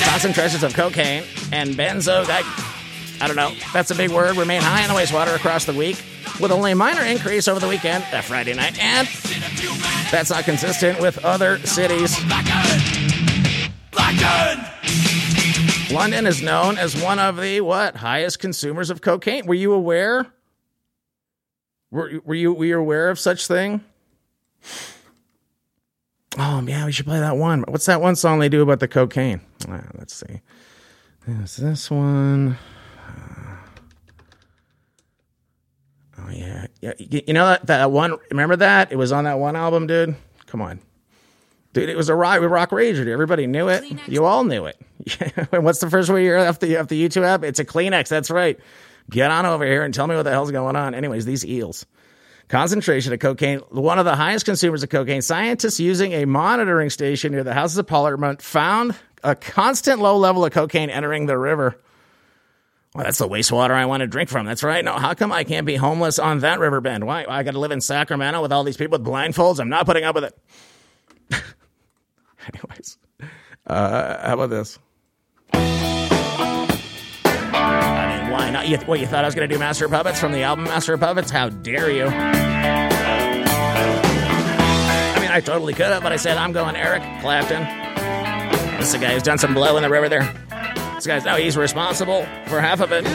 concentrations 0.09 0.63
of 0.63 0.73
cocaine 0.73 1.23
and 1.51 1.75
benzo, 1.75 2.25
I, 2.27 2.41
I 3.23 3.27
don't 3.27 3.35
know, 3.35 3.53
that's 3.71 3.91
a 3.91 3.95
big 3.95 4.09
word, 4.09 4.35
remain 4.35 4.61
high 4.61 4.81
in 4.81 4.87
the 4.87 4.95
wastewater 4.95 5.35
across 5.35 5.65
the 5.65 5.73
week, 5.73 6.03
with 6.39 6.51
only 6.51 6.71
a 6.71 6.75
minor 6.75 7.03
increase 7.03 7.47
over 7.47 7.59
the 7.59 7.67
weekend, 7.67 8.03
that 8.11 8.23
Friday 8.23 8.53
night, 8.53 8.81
and 8.81 9.07
that's 10.11 10.31
not 10.31 10.45
consistent 10.45 10.99
with 10.99 11.23
other 11.23 11.59
cities. 11.59 12.17
London 15.91 16.25
is 16.25 16.41
known 16.41 16.77
as 16.77 16.99
one 17.01 17.19
of 17.19 17.37
the 17.39 17.61
what 17.61 17.95
highest 17.97 18.39
consumers 18.39 18.89
of 18.89 19.01
cocaine. 19.01 19.45
Were 19.45 19.53
you 19.53 19.73
aware? 19.73 20.27
Were, 21.91 22.19
were 22.23 22.35
you 22.35 22.53
were 22.53 22.65
you 22.65 22.79
aware 22.79 23.09
of 23.09 23.19
such 23.19 23.47
thing? 23.47 23.83
Oh 26.37 26.61
yeah, 26.67 26.85
we 26.85 26.91
should 26.91 27.05
play 27.05 27.19
that 27.19 27.37
one. 27.37 27.63
What's 27.67 27.85
that 27.85 28.01
one 28.01 28.15
song 28.15 28.39
they 28.39 28.49
do 28.49 28.61
about 28.61 28.79
the 28.79 28.87
cocaine? 28.87 29.41
Ah, 29.69 29.83
let's 29.97 30.13
see. 30.13 30.41
There's 31.27 31.55
this 31.57 31.89
one. 31.89 32.57
Uh, 32.99 33.55
Oh 36.17 36.29
yeah, 36.31 36.67
yeah. 36.81 36.93
You 36.97 37.33
know 37.33 37.45
that 37.45 37.67
that 37.67 37.91
one? 37.91 38.17
Remember 38.31 38.55
that? 38.55 38.91
It 38.91 38.95
was 38.95 39.11
on 39.11 39.25
that 39.25 39.37
one 39.37 39.55
album, 39.55 39.85
dude. 39.85 40.15
Come 40.47 40.61
on. 40.61 40.79
Dude, 41.73 41.89
it 41.89 41.97
was 41.97 42.07
a 42.07 42.15
rock, 42.15 42.39
with 42.39 42.49
rock 42.49 42.71
rage. 42.71 42.95
dude. 42.95 43.09
Everybody 43.09 43.47
knew 43.47 43.67
it. 43.67 43.83
You 44.07 44.23
all 44.23 44.45
knew 44.45 44.65
it. 44.65 44.79
What's 45.51 45.79
the 45.79 45.89
first 45.89 46.09
word 46.09 46.19
you're 46.19 46.37
off 46.37 46.59
the, 46.59 46.77
off 46.77 46.87
the 46.87 47.01
YouTube 47.01 47.23
app? 47.23 47.43
It's 47.43 47.59
a 47.59 47.65
Kleenex. 47.65 48.07
That's 48.07 48.31
right. 48.31 48.59
Get 49.09 49.29
on 49.29 49.45
over 49.45 49.65
here 49.65 49.83
and 49.83 49.93
tell 49.93 50.07
me 50.07 50.15
what 50.15 50.23
the 50.23 50.31
hell's 50.31 50.51
going 50.51 50.75
on. 50.75 50.95
Anyways, 50.95 51.25
these 51.25 51.45
eels. 51.45 51.85
Concentration 52.47 53.13
of 53.13 53.19
cocaine, 53.19 53.59
one 53.69 53.97
of 53.97 54.05
the 54.05 54.15
highest 54.15 54.45
consumers 54.45 54.83
of 54.83 54.89
cocaine. 54.89 55.21
Scientists 55.21 55.79
using 55.79 56.13
a 56.13 56.25
monitoring 56.25 56.89
station 56.89 57.31
near 57.31 57.43
the 57.43 57.53
houses 57.53 57.77
of 57.77 57.87
Parliament 57.87 58.41
found 58.41 58.95
a 59.23 59.35
constant 59.35 59.99
low 59.99 60.17
level 60.17 60.45
of 60.45 60.51
cocaine 60.51 60.89
entering 60.89 61.25
the 61.25 61.37
river. 61.37 61.79
Well, 62.93 63.03
that's 63.03 63.17
the 63.17 63.27
wastewater 63.27 63.71
I 63.71 63.87
want 63.87 64.01
to 64.01 64.07
drink 64.07 64.29
from. 64.29 64.45
That's 64.45 64.63
right. 64.63 64.85
No, 64.85 64.93
how 64.93 65.13
come 65.15 65.31
I 65.31 65.43
can't 65.43 65.65
be 65.65 65.75
homeless 65.75 66.17
on 66.17 66.39
that 66.39 66.59
river 66.59 66.81
bend? 66.81 67.05
Why? 67.05 67.25
I 67.27 67.43
got 67.43 67.51
to 67.51 67.59
live 67.59 67.71
in 67.71 67.81
Sacramento 67.81 68.41
with 68.41 68.53
all 68.53 68.63
these 68.63 68.77
people 68.77 68.97
with 68.97 69.07
blindfolds? 69.07 69.59
I'm 69.59 69.69
not 69.69 69.85
putting 69.85 70.03
up 70.03 70.15
with 70.15 70.25
it. 70.25 70.37
Anyways, 72.53 72.97
uh, 73.67 74.27
how 74.27 74.35
about 74.35 74.51
this? 74.51 74.79
I 77.55 78.21
mean, 78.21 78.31
why 78.31 78.49
not? 78.49 78.67
You, 78.67 78.77
what, 78.79 78.99
you 78.99 79.07
thought 79.07 79.23
I 79.23 79.27
was 79.27 79.35
going 79.35 79.47
to 79.49 79.53
do 79.53 79.59
Master 79.59 79.87
Puppets 79.87 80.19
from 80.19 80.31
the 80.31 80.43
album 80.43 80.65
Master 80.65 80.97
Puppets? 80.97 81.31
How 81.31 81.49
dare 81.49 81.89
you? 81.89 82.05
I 82.05 82.39
mean, 85.19 85.31
I 85.31 85.41
totally 85.41 85.73
could 85.73 85.87
have, 85.87 86.03
but 86.03 86.11
I 86.11 86.17
said 86.17 86.37
I'm 86.37 86.51
going 86.51 86.75
Eric 86.75 87.01
Clapton. 87.21 87.63
This 88.79 88.89
is 88.89 88.93
a 88.93 88.99
guy 88.99 89.13
who's 89.13 89.23
done 89.23 89.37
some 89.37 89.53
blow 89.53 89.77
in 89.77 89.83
the 89.83 89.89
river 89.89 90.09
there. 90.09 90.33
This 90.95 91.07
guy's 91.07 91.25
now 91.25 91.37
he's 91.37 91.57
responsible 91.57 92.23
for 92.47 92.61
half 92.61 92.81
of 92.81 92.91
it. 92.91 93.05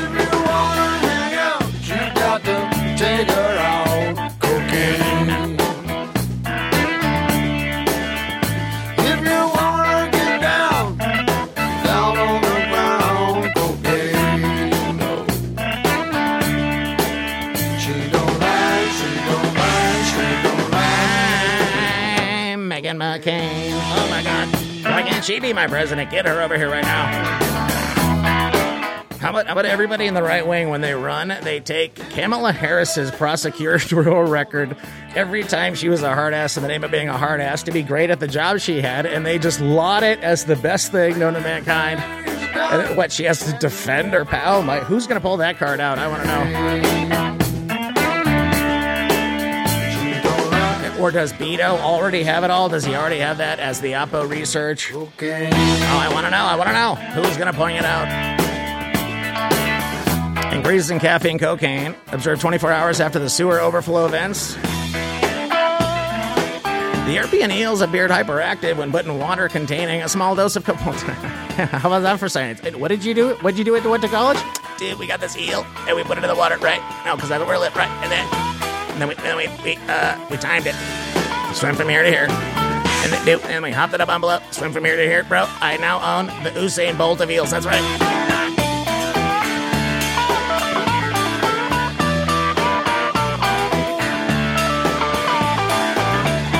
My 24.22 24.46
God. 24.46 24.48
Why 24.84 25.02
can't 25.02 25.24
she 25.24 25.40
be 25.40 25.52
my 25.52 25.66
president? 25.66 26.10
Get 26.10 26.26
her 26.26 26.42
over 26.42 26.56
here 26.56 26.70
right 26.70 26.82
now. 26.82 27.06
How 29.18 29.30
about, 29.30 29.46
how 29.46 29.52
about 29.52 29.66
everybody 29.66 30.06
in 30.06 30.14
the 30.14 30.22
right 30.22 30.46
wing 30.46 30.70
when 30.70 30.80
they 30.80 30.94
run? 30.94 31.28
They 31.42 31.60
take 31.60 31.94
Kamala 31.94 32.52
Harris's 32.52 33.10
prosecutorial 33.10 34.28
record 34.30 34.76
every 35.14 35.42
time 35.42 35.74
she 35.74 35.90
was 35.90 36.02
a 36.02 36.14
hard 36.14 36.32
ass 36.32 36.56
in 36.56 36.62
the 36.62 36.68
name 36.68 36.84
of 36.84 36.90
being 36.90 37.10
a 37.10 37.18
hard 37.18 37.40
ass 37.40 37.62
to 37.64 37.70
be 37.70 37.82
great 37.82 38.08
at 38.08 38.18
the 38.18 38.26
job 38.26 38.60
she 38.60 38.80
had, 38.80 39.04
and 39.04 39.26
they 39.26 39.38
just 39.38 39.60
laud 39.60 40.02
it 40.02 40.20
as 40.20 40.46
the 40.46 40.56
best 40.56 40.90
thing 40.90 41.18
known 41.18 41.34
to 41.34 41.40
mankind. 41.40 42.00
And 42.00 42.96
what 42.96 43.12
she 43.12 43.24
has 43.24 43.44
to 43.44 43.52
defend 43.58 44.14
her 44.14 44.24
pal? 44.24 44.62
My, 44.62 44.80
who's 44.80 45.06
going 45.06 45.20
to 45.20 45.22
pull 45.22 45.36
that 45.38 45.58
card 45.58 45.80
out? 45.80 45.98
I 45.98 46.08
want 46.08 46.22
to 46.22 46.28
know. 46.28 46.99
Or 51.00 51.10
does 51.10 51.32
Beto 51.32 51.78
already 51.78 52.22
have 52.24 52.44
it 52.44 52.50
all? 52.50 52.68
Does 52.68 52.84
he 52.84 52.94
already 52.94 53.18
have 53.20 53.38
that 53.38 53.58
as 53.58 53.80
the 53.80 53.92
Oppo 53.92 54.28
research? 54.28 54.92
Okay. 54.92 55.48
Oh, 55.50 55.98
I 55.98 56.12
want 56.12 56.26
to 56.26 56.30
know. 56.30 56.44
I 56.44 56.56
want 56.56 56.68
to 56.68 56.74
know. 56.74 56.94
Who's 56.94 57.38
going 57.38 57.50
to 57.50 57.58
point 57.58 57.78
it 57.78 57.84
out? 57.86 58.06
Increases 60.52 60.90
in 60.90 61.00
caffeine 61.00 61.38
cocaine 61.38 61.94
observed 62.12 62.42
24 62.42 62.70
hours 62.70 63.00
after 63.00 63.18
the 63.18 63.30
sewer 63.30 63.60
overflow 63.60 64.04
events. 64.04 64.56
The 67.06 67.12
European 67.14 67.50
eels 67.50 67.80
appeared 67.80 68.10
hyperactive 68.10 68.76
when 68.76 68.92
put 68.92 69.06
in 69.06 69.18
water 69.18 69.48
containing 69.48 70.02
a 70.02 70.08
small 70.08 70.34
dose 70.34 70.54
of 70.56 70.64
cocaine. 70.64 71.14
How 71.56 71.88
about 71.88 72.00
that 72.00 72.18
for 72.18 72.28
science? 72.28 72.60
What 72.76 72.88
did 72.88 73.04
you 73.04 73.14
do? 73.14 73.36
What 73.40 73.52
did 73.52 73.58
you 73.58 73.64
do 73.64 73.74
at 73.74 73.84
went 73.84 74.02
to 74.02 74.08
college? 74.08 74.38
Dude, 74.78 74.98
we 74.98 75.06
got 75.06 75.20
this 75.20 75.36
eel 75.36 75.66
and 75.88 75.96
we 75.96 76.04
put 76.04 76.18
it 76.18 76.24
in 76.24 76.28
the 76.28 76.36
water, 76.36 76.58
right? 76.58 76.80
No, 77.06 77.14
because 77.14 77.30
that's 77.30 77.44
where 77.44 77.56
it 77.56 77.60
lived, 77.60 77.76
right? 77.76 77.90
And 78.02 78.12
then, 78.12 78.49
then 79.00 79.08
we, 79.08 79.14
then 79.14 79.36
we, 79.36 79.48
we, 79.64 79.78
uh, 79.88 80.18
we 80.30 80.36
timed 80.36 80.66
it. 80.66 80.74
Swim 81.54 81.74
from 81.74 81.88
here 81.88 82.02
to 82.02 82.10
here. 82.10 82.26
And 82.28 83.12
then, 83.12 83.24
dude, 83.24 83.40
and 83.46 83.64
we 83.64 83.70
hopped 83.70 83.94
it 83.94 84.00
up 84.00 84.10
on 84.10 84.20
below. 84.20 84.40
Swim 84.50 84.72
from 84.72 84.84
here 84.84 84.96
to 84.96 85.02
here, 85.02 85.24
bro. 85.24 85.46
I 85.60 85.78
now 85.78 86.18
own 86.18 86.26
the 86.44 86.50
Usain 86.50 86.98
Bolt 86.98 87.20
of 87.20 87.30
eels. 87.30 87.50
That's 87.50 87.64
right. 87.64 87.80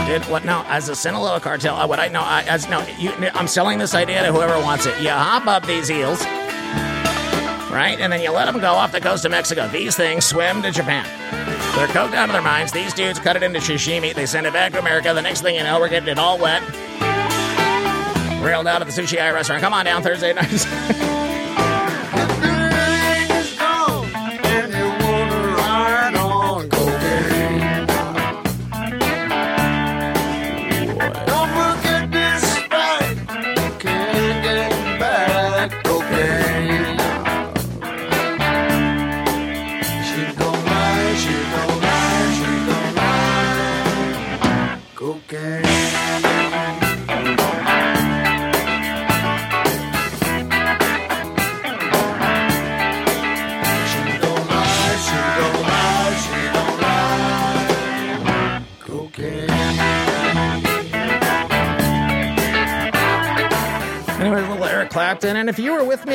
Dude, 0.08 0.24
what? 0.28 0.44
No, 0.44 0.64
as 0.66 0.88
a 0.88 0.96
Sinaloa 0.96 1.40
cartel, 1.40 1.76
uh, 1.76 1.86
what 1.86 2.00
I 2.00 2.08
know, 2.08 2.22
I, 2.22 2.42
as 2.48 2.68
no, 2.68 2.84
you, 2.98 3.12
I'm 3.34 3.46
selling 3.46 3.78
this 3.78 3.94
idea 3.94 4.24
to 4.24 4.32
whoever 4.32 4.58
wants 4.60 4.86
it. 4.86 5.00
You 5.00 5.10
hop 5.10 5.46
up 5.46 5.66
these 5.66 5.88
eels, 5.88 6.24
right, 7.70 7.96
and 8.00 8.12
then 8.12 8.20
you 8.20 8.32
let 8.32 8.46
them 8.46 8.60
go 8.60 8.72
off 8.72 8.90
the 8.90 9.00
coast 9.00 9.24
of 9.24 9.30
Mexico. 9.30 9.68
These 9.68 9.94
things 9.94 10.24
swim 10.24 10.62
to 10.62 10.72
Japan. 10.72 11.06
They're 11.76 11.88
coked 11.88 12.14
out 12.14 12.28
of 12.28 12.32
their 12.32 12.42
minds. 12.42 12.72
These 12.72 12.92
dudes 12.94 13.18
cut 13.18 13.36
it 13.36 13.42
into 13.42 13.60
sashimi. 13.60 14.14
They 14.14 14.26
send 14.26 14.46
it 14.46 14.52
back 14.52 14.72
to 14.72 14.78
America. 14.80 15.14
The 15.14 15.22
next 15.22 15.42
thing 15.42 15.54
you 15.54 15.62
know, 15.62 15.78
we're 15.78 15.88
getting 15.88 16.08
it 16.08 16.18
all 16.18 16.38
wet, 16.38 16.62
railed 18.42 18.66
out 18.66 18.82
at 18.82 18.86
the 18.86 18.92
sushi 18.92 19.20
eye 19.20 19.30
restaurant. 19.30 19.62
Come 19.62 19.72
on 19.72 19.84
down 19.84 20.02
Thursday 20.02 20.32
nights. 20.32 20.66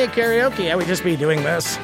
at 0.06 0.14
karaoke, 0.14 0.70
I 0.70 0.76
would 0.76 0.86
just 0.86 1.02
be 1.04 1.16
doing 1.16 1.42
this. 1.42 1.76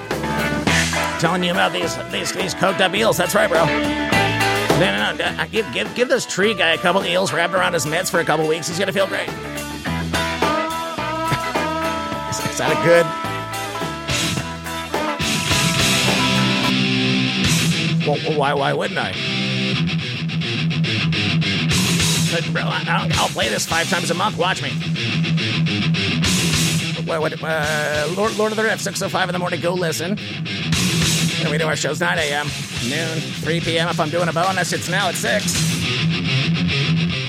Telling 1.20 1.42
you 1.44 1.50
about 1.52 1.72
these 1.72 1.96
these 2.10 2.32
these 2.32 2.54
coked 2.54 2.80
up 2.80 2.94
eels. 2.94 3.16
That's 3.16 3.34
right, 3.34 3.48
bro. 3.48 3.64
No, 3.64 5.12
no, 5.12 5.16
no. 5.16 5.24
uh, 5.24 5.46
Give, 5.46 5.70
give, 5.72 5.94
give 5.94 6.08
this 6.08 6.26
tree 6.26 6.54
guy 6.54 6.70
a 6.70 6.78
couple 6.78 7.04
eels 7.04 7.32
wrapped 7.32 7.54
around 7.54 7.74
his 7.74 7.86
mitts 7.86 8.10
for 8.10 8.20
a 8.20 8.24
couple 8.24 8.46
weeks. 8.48 8.68
He's 8.68 8.78
gonna 8.78 8.92
feel 8.92 9.06
great. 9.06 9.28
Is, 9.28 9.34
that 12.58 12.72
a 12.72 12.76
good? 12.84 13.06
Well, 18.06 18.38
why, 18.38 18.52
why 18.54 18.72
wouldn't 18.72 18.98
I? 18.98 19.12
But, 22.32 22.52
bro, 22.52 22.62
I, 22.64 23.08
I'll 23.14 23.28
play 23.28 23.48
this 23.48 23.66
five 23.66 23.88
times 23.88 24.10
a 24.10 24.14
month. 24.14 24.38
Watch 24.38 24.62
me. 24.62 25.91
What, 27.20 27.38
what, 27.40 27.42
uh, 27.42 28.08
Lord, 28.16 28.36
Lord 28.38 28.52
of 28.52 28.56
the 28.56 28.64
Rift, 28.64 28.84
6.05 28.84 29.26
in 29.26 29.32
the 29.32 29.38
morning. 29.38 29.60
Go 29.60 29.74
listen. 29.74 30.16
And 31.40 31.50
we 31.50 31.58
do 31.58 31.66
our 31.66 31.76
shows 31.76 32.00
9 32.00 32.18
a.m., 32.18 32.46
noon, 32.88 33.18
3 33.20 33.60
p.m. 33.60 33.88
If 33.90 34.00
I'm 34.00 34.08
doing 34.08 34.28
a 34.28 34.32
bonus, 34.32 34.72
it's 34.72 34.88
now 34.88 35.08
at 35.08 35.14
6. 35.14 35.44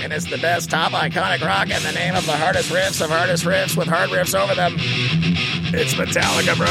And 0.02 0.10
it's 0.10 0.24
the 0.24 0.38
best 0.38 0.70
top 0.70 0.92
iconic 0.92 1.44
rock 1.44 1.68
in 1.68 1.82
the 1.82 1.92
name 1.92 2.14
of 2.14 2.24
the 2.24 2.32
hardest 2.32 2.70
riffs 2.70 3.04
of 3.04 3.10
hardest 3.10 3.44
riffs 3.44 3.76
with 3.76 3.86
hard 3.86 4.08
riffs 4.08 4.34
over 4.34 4.54
them. 4.54 4.74
It's 5.74 5.92
Metallica, 5.94 6.56
bro. 6.56 6.66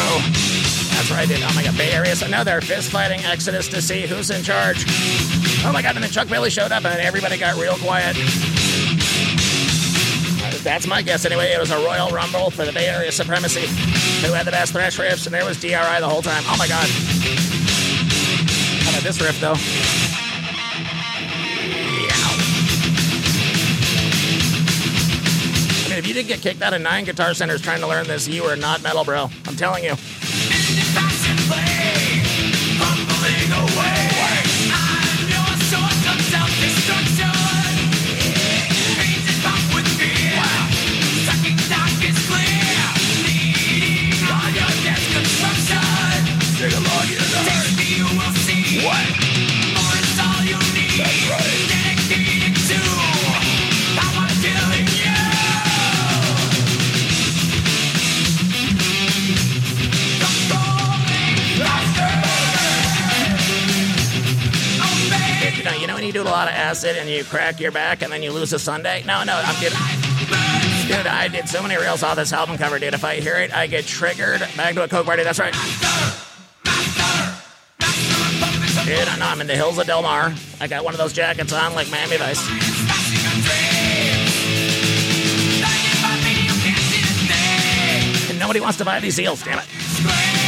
That's 0.98 1.12
right, 1.12 1.28
dude. 1.28 1.44
Oh 1.44 1.54
my 1.56 1.64
god, 1.64 1.78
Bay 1.78 1.92
Area. 1.92 2.16
They're 2.16 2.62
fist 2.62 2.92
fighting 2.92 3.20
Exodus 3.26 3.68
to 3.70 3.82
see 3.82 4.08
who's 4.08 4.32
in 4.32 4.42
charge. 4.44 4.86
Oh 5.66 5.72
my 5.72 5.84
god, 5.84 5.96
and 5.96 6.04
then 6.04 6.12
Chuck 6.12 6.30
Billy 6.30 6.50
showed 6.50 6.72
up 6.72 6.84
and 6.84 7.00
everybody 7.00 7.38
got 7.38 7.62
real 7.62 7.76
quiet. 7.76 8.18
That's 10.64 10.88
my 10.88 11.02
guess 11.02 11.26
anyway. 11.26 11.52
It 11.52 11.60
was 11.60 11.72
a 11.72 11.78
Royal 11.78 12.10
Rumble 12.10 12.50
for 12.50 12.64
the 12.64 12.72
Bay 12.72 12.88
Area 12.88 13.12
Supremacy. 13.12 13.68
Who 14.26 14.32
had 14.32 14.46
the 14.46 14.52
best 14.52 14.72
thrash 14.72 14.98
riffs, 14.98 15.26
and 15.26 15.34
there 15.36 15.44
was 15.46 15.60
DRI 15.60 15.70
the 15.70 16.08
whole 16.08 16.22
time. 16.22 16.42
Oh 16.48 16.56
my 16.58 16.70
god. 16.70 16.88
How 18.84 18.92
about 18.92 19.04
this 19.04 19.22
riff 19.22 19.40
though? 19.42 19.56
I 25.86 25.90
mean, 25.90 26.00
if 26.00 26.08
you 26.08 26.14
didn't 26.14 26.30
get 26.30 26.42
kicked 26.42 26.62
out 26.62 26.74
of 26.74 26.82
nine 26.82 27.04
guitar 27.04 27.34
centers 27.34 27.62
trying 27.62 27.82
to 27.82 27.88
learn 27.88 28.08
this, 28.08 28.30
you 28.30 28.46
are 28.46 28.56
not 28.56 28.82
metal, 28.82 29.04
bro. 29.04 29.30
I'm 29.46 29.58
telling 29.58 29.84
you. 29.84 29.96
You 67.24 67.30
crack 67.30 67.60
your 67.60 67.72
back 67.72 68.02
and 68.02 68.12
then 68.12 68.22
you 68.22 68.32
lose 68.32 68.54
a 68.54 68.60
Sunday? 68.60 69.04
No, 69.06 69.24
no, 69.24 69.34
I'm 69.34 69.56
kidding. 69.56 69.78
Dude, 70.88 71.08
I 71.08 71.30
did 71.32 71.48
so 71.48 71.62
many 71.62 71.78
reels 71.78 72.04
off 72.04 72.16
this 72.16 72.34
album 72.34 72.58
cover, 72.58 72.80
dude. 72.80 72.94
If 72.94 73.06
I 73.06 73.16
hear 73.16 73.36
it, 73.36 73.54
I 73.54 73.68
get 73.68 73.86
triggered. 73.86 74.42
Back 74.58 74.76
to 74.76 74.84
a 74.84 74.88
Coke 74.88 75.06
party, 75.06 75.24
that's 75.24 75.40
right. 75.40 75.54
Dude, 78.86 79.08
I 79.08 79.18
know 79.18 79.26
I'm 79.26 79.40
in 79.42 79.48
the 79.48 79.56
hills 79.56 79.78
of 79.78 79.88
Del 79.88 80.02
Mar. 80.02 80.34
I 80.60 80.68
got 80.68 80.84
one 80.84 80.94
of 80.94 80.98
those 80.98 81.14
jackets 81.14 81.54
on 81.54 81.74
like 81.74 81.90
Miami 81.90 82.18
Vice. 82.18 82.46
And 88.30 88.40
nobody 88.40 88.60
wants 88.60 88.78
to 88.80 88.86
buy 88.86 89.00
these 89.00 89.16
heels, 89.16 89.44
damn 89.44 89.60
it. 89.60 90.43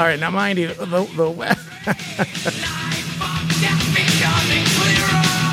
All 0.00 0.06
right, 0.06 0.18
now 0.18 0.30
mind 0.30 0.58
you, 0.58 0.68
the, 0.68 1.04
the 1.14 1.30
web. 1.30 1.58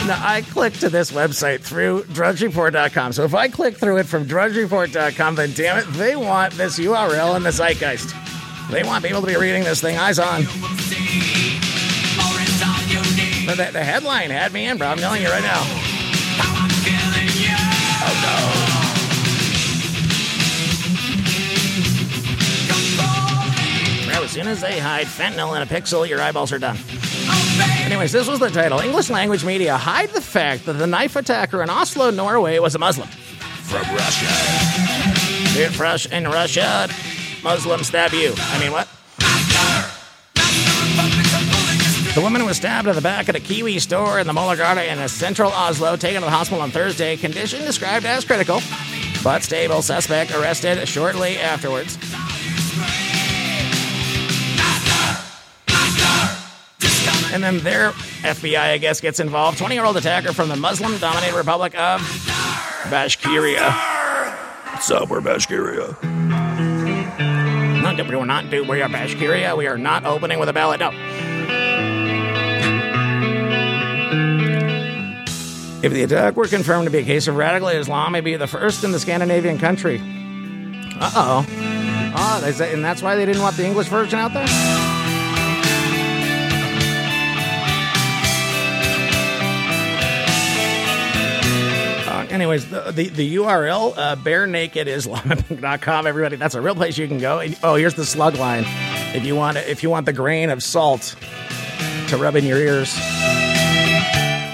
Now, 0.07 0.25
I 0.25 0.41
clicked 0.41 0.79
to 0.79 0.89
this 0.89 1.11
website 1.11 1.59
through 1.59 2.03
drudgereport.com. 2.03 3.11
So 3.11 3.25
if 3.25 3.33
I 3.33 3.49
click 3.49 3.75
through 3.75 3.97
it 3.97 4.05
from 4.05 4.25
drudgereport.com, 4.25 5.35
then 5.35 5.51
damn 5.51 5.79
it, 5.79 5.85
they 5.95 6.15
want 6.15 6.53
this 6.53 6.79
URL 6.79 7.35
in 7.35 7.43
the 7.43 7.51
zeitgeist. 7.51 8.15
They 8.71 8.83
want 8.83 9.03
people 9.03 9.19
to 9.19 9.27
be 9.27 9.35
reading 9.35 9.65
this 9.65 9.81
thing 9.81 9.97
eyes 9.97 10.17
on. 10.17 10.43
But 13.45 13.57
the, 13.57 13.69
the 13.73 13.83
headline 13.83 14.29
had 14.29 14.53
me 14.53 14.65
in, 14.65 14.77
bro. 14.77 14.87
I'm 14.87 14.97
telling 14.97 15.21
you 15.21 15.27
right 15.27 15.43
now. 15.43 15.86
Soon 24.37 24.49
as 24.49 24.61
they 24.61 24.77
hide 24.77 25.07
fentanyl 25.07 25.55
in 25.55 25.63
a 25.63 25.65
pixel, 25.65 26.07
your 26.07 26.21
eyeballs 26.21 26.51
are 26.51 26.59
done. 26.59 26.77
Anyways, 27.81 28.11
this 28.11 28.27
was 28.27 28.37
the 28.39 28.51
title. 28.51 28.77
English 28.79 29.09
language 29.09 29.43
media 29.43 29.75
hide 29.75 30.09
the 30.09 30.21
fact 30.21 30.67
that 30.67 30.73
the 30.73 30.85
knife 30.85 31.15
attacker 31.15 31.63
in 31.63 31.71
Oslo, 31.71 32.11
Norway 32.11 32.59
was 32.59 32.75
a 32.75 32.77
Muslim. 32.77 33.07
From 33.07 33.81
Russia. 33.95 34.27
In 35.59 35.75
Russia, 35.79 36.15
in 36.15 36.25
Russia, 36.25 36.87
Muslims 37.41 37.87
stab 37.87 38.13
you. 38.13 38.35
I 38.37 38.59
mean, 38.59 38.71
what? 38.71 38.87
The 42.13 42.21
woman 42.21 42.45
was 42.45 42.57
stabbed 42.57 42.87
in 42.87 42.93
the 42.93 43.01
back 43.01 43.29
at 43.29 43.35
a 43.35 43.39
Kiwi 43.39 43.79
store 43.79 44.19
in 44.19 44.27
the 44.27 44.33
Møllergata 44.33 44.87
in 44.87 45.07
central 45.07 45.51
Oslo, 45.51 45.95
taken 45.95 46.21
to 46.21 46.25
the 46.25 46.31
hospital 46.31 46.61
on 46.61 46.69
Thursday. 46.69 47.17
Condition 47.17 47.65
described 47.65 48.05
as 48.05 48.23
critical, 48.23 48.61
but 49.23 49.41
stable. 49.41 49.81
Suspect 49.81 50.29
arrested 50.35 50.87
shortly 50.87 51.39
afterwards. 51.39 51.97
And 57.33 57.43
then 57.43 57.59
their 57.59 57.91
FBI, 58.21 58.57
I 58.57 58.77
guess, 58.77 59.01
gets 59.01 59.19
involved. 59.19 59.57
20 59.57 59.75
year 59.75 59.85
old 59.85 59.97
attacker 59.97 60.33
from 60.33 60.49
the 60.49 60.55
Muslim 60.55 60.97
dominated 60.97 61.35
Republic 61.35 61.77
of 61.77 62.01
Bashkiria. 62.89 63.71
What's 64.71 64.89
up, 64.91 65.09
we're 65.09 65.21
Bashkiria. 65.21 66.01
No, 67.81 68.19
we're 68.19 68.25
not, 68.25 68.49
dude. 68.49 68.67
We 68.67 68.81
are 68.81 68.89
Bashkiria. 68.89 69.57
We 69.57 69.67
are 69.67 69.77
not 69.77 70.05
opening 70.05 70.39
with 70.39 70.49
a 70.49 70.53
ballot. 70.53 70.79
No. 70.79 70.91
If 75.83 75.93
the 75.93 76.03
attack 76.03 76.35
were 76.35 76.47
confirmed 76.47 76.85
to 76.85 76.91
be 76.91 76.99
a 76.99 77.03
case 77.03 77.27
of 77.27 77.35
radical 77.35 77.69
Islam, 77.69 78.15
it'd 78.15 78.25
be 78.25 78.35
the 78.35 78.47
first 78.47 78.83
in 78.83 78.91
the 78.91 78.99
Scandinavian 78.99 79.57
country. 79.57 79.99
Uh 80.99 81.11
oh. 81.15 81.45
Oh, 82.19 82.63
and 82.63 82.83
that's 82.83 83.01
why 83.01 83.15
they 83.15 83.25
didn't 83.25 83.41
want 83.41 83.57
the 83.57 83.65
English 83.65 83.87
version 83.87 84.19
out 84.19 84.33
there? 84.33 84.86
Anyways, 92.31 92.69
the, 92.69 92.91
the, 92.91 93.09
the 93.09 93.35
URL, 93.35 93.93
uh, 93.97 94.15
barenakedislam.com, 94.15 96.07
everybody. 96.07 96.35
That's 96.35 96.55
a 96.55 96.61
real 96.61 96.75
place 96.75 96.97
you 96.97 97.07
can 97.07 97.19
go. 97.19 97.43
Oh, 97.63 97.75
here's 97.75 97.95
the 97.95 98.05
slug 98.05 98.35
line. 98.35 98.63
If 99.15 99.25
you 99.25 99.35
want 99.35 99.57
if 99.57 99.83
you 99.83 99.89
want 99.89 100.05
the 100.05 100.13
grain 100.13 100.49
of 100.49 100.61
salt 100.61 101.15
to 102.09 102.17
rub 102.17 102.35
in 102.35 102.45
your 102.45 102.57
ears. 102.57 102.95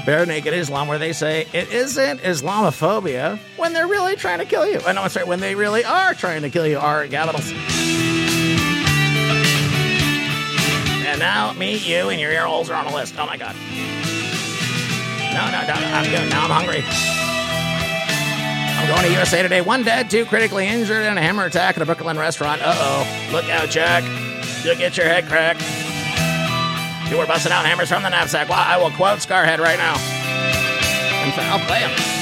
Bare 0.06 0.26
Naked 0.26 0.54
Islam, 0.54 0.90
where 0.90 1.00
they 1.00 1.14
say 1.14 1.48
it 1.54 1.72
isn't 1.72 2.20
Islamophobia 2.20 3.40
when 3.56 3.72
they're 3.72 3.88
really 3.88 4.18
trying 4.18 4.40
to 4.40 4.46
kill 4.46 4.68
you. 4.68 4.82
I 4.86 4.92
know, 4.92 5.02
I'm 5.04 5.10
sorry, 5.10 5.26
when 5.26 5.40
they 5.40 5.56
really 5.56 5.86
are 5.86 6.14
trying 6.14 6.42
to 6.42 6.50
kill 6.50 6.68
you, 6.68 6.78
are 6.78 7.08
capitals. 7.08 7.50
And 11.06 11.20
now, 11.20 11.54
me, 11.54 11.78
you, 11.78 12.10
and 12.10 12.20
your 12.20 12.32
ear 12.32 12.46
holes 12.46 12.70
are 12.70 12.74
on 12.74 12.88
a 12.88 12.94
list. 12.94 13.16
Oh 13.18 13.26
my 13.26 13.38
god. 13.38 13.56
No, 15.34 15.46
no, 15.52 15.62
no, 15.66 15.74
I'm 15.74 16.10
good. 16.12 16.30
Now 16.30 16.44
I'm 16.44 16.52
hungry. 16.52 17.23
Going 18.88 19.04
to 19.04 19.12
USA 19.12 19.42
Today. 19.42 19.62
One 19.62 19.84
dead, 19.84 20.10
two 20.10 20.26
critically 20.26 20.68
injured 20.68 21.06
in 21.06 21.18
a 21.18 21.22
hammer 21.22 21.46
attack 21.46 21.78
at 21.78 21.82
a 21.82 21.86
Brooklyn 21.86 22.18
restaurant. 22.18 22.62
Uh 22.62 22.74
oh. 22.76 23.30
Look 23.32 23.46
out, 23.50 23.70
Jack. 23.70 24.04
You'll 24.64 24.76
get 24.76 24.98
your 24.98 25.06
head 25.06 25.26
cracked. 25.28 25.62
You 27.10 27.18
were 27.18 27.26
busting 27.26 27.52
out 27.52 27.66
hammers 27.66 27.90
from 27.90 28.04
the 28.04 28.10
knapsack. 28.10 28.50
Well, 28.50 28.60
I 28.60 28.78
will 28.78 28.92
quote 28.92 29.20
Skarhead 29.20 29.60
right 29.60 29.78
now. 29.78 29.96
And 29.96 31.42
I'll 31.42 31.66
play 31.66 31.80
him. 31.80 32.13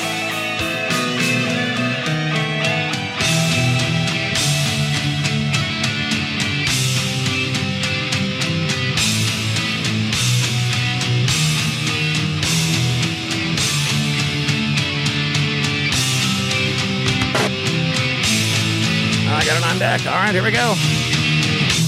Deck. 19.81 20.05
All 20.05 20.13
right, 20.13 20.31
here 20.31 20.43
we 20.43 20.51
go. 20.51 20.75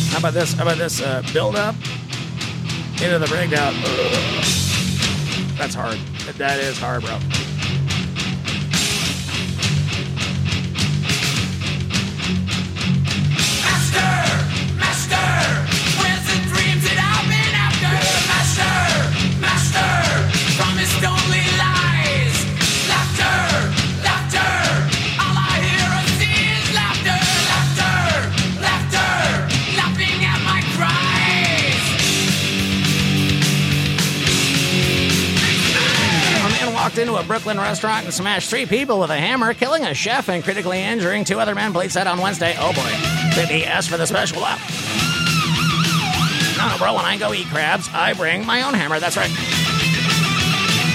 How 0.10 0.18
about 0.18 0.34
this? 0.34 0.54
How 0.54 0.64
about 0.64 0.80
this? 0.80 1.00
Uh, 1.00 1.22
build 1.32 1.56
up 1.56 1.76
into 2.94 3.20
the 3.20 3.28
breakdown. 3.28 3.76
Ugh. 3.86 4.44
That's 5.60 5.76
hard. 5.76 6.00
That 6.40 6.60
is 6.60 6.80
hard, 6.80 7.04
bro. 7.04 7.20
A 37.24 37.28
Brooklyn 37.28 37.58
restaurant 37.58 38.06
and 38.06 38.14
smashed 38.14 38.50
three 38.50 38.66
people 38.66 39.00
with 39.00 39.10
a 39.10 39.18
hammer, 39.18 39.54
killing 39.54 39.84
a 39.84 39.94
chef 39.94 40.30
and 40.30 40.44
critically 40.44 40.82
injuring 40.82 41.24
two 41.24 41.40
other 41.40 41.56
men. 41.56 41.72
Police 41.72 41.94
said 41.94 42.08
on 42.08 42.20
Wednesday. 42.20 42.56
Oh 42.60 42.74
boy. 42.74 43.36
Did 43.36 43.50
he 43.50 43.66
ask 43.66 43.90
for 43.90 43.98
the 43.98 44.06
special 44.06 44.44
up? 44.44 44.60
No, 46.58 46.68
no, 46.68 46.78
bro. 46.78 46.96
When 46.96 47.06
I 47.06 47.18
go 47.18 47.34
eat 47.34 47.48
crabs, 47.48 47.90
I 47.94 48.14
bring 48.14 48.46
my 48.46 48.64
own 48.64 48.74
hammer. 48.74 49.00
That's 49.00 49.18
right. 49.18 49.32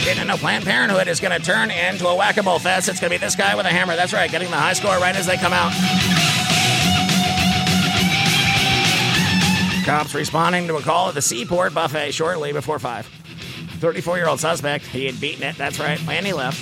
Didn't 0.04 0.26
know 0.26 0.36
Planned 0.36 0.64
Parenthood 0.64 1.08
is 1.08 1.20
going 1.20 1.38
to 1.38 1.44
turn 1.44 1.70
into 1.70 2.06
a 2.06 2.16
whack-a-mole 2.16 2.58
fest. 2.58 2.88
It's 2.88 3.00
going 3.00 3.10
to 3.10 3.18
be 3.18 3.24
this 3.24 3.36
guy 3.36 3.54
with 3.54 3.66
a 3.66 3.70
hammer. 3.70 3.96
That's 3.96 4.12
right. 4.12 4.30
Getting 4.30 4.50
the 4.50 4.56
high 4.56 4.74
score 4.74 4.98
right 4.98 5.16
as 5.16 5.26
they 5.26 5.36
come 5.36 5.52
out. 5.52 5.72
Cops 9.84 10.14
responding 10.14 10.66
to 10.68 10.76
a 10.76 10.82
call 10.82 11.08
at 11.08 11.14
the 11.14 11.22
Seaport 11.22 11.74
Buffet 11.74 12.12
shortly 12.12 12.52
before 12.52 12.78
5. 12.78 13.17
34 13.78 14.16
year 14.18 14.28
old 14.28 14.40
suspect. 14.40 14.86
He 14.86 15.06
had 15.06 15.20
beaten 15.20 15.42
it, 15.42 15.56
that's 15.56 15.78
right, 15.78 16.00
and 16.08 16.26
he 16.26 16.32
left. 16.32 16.58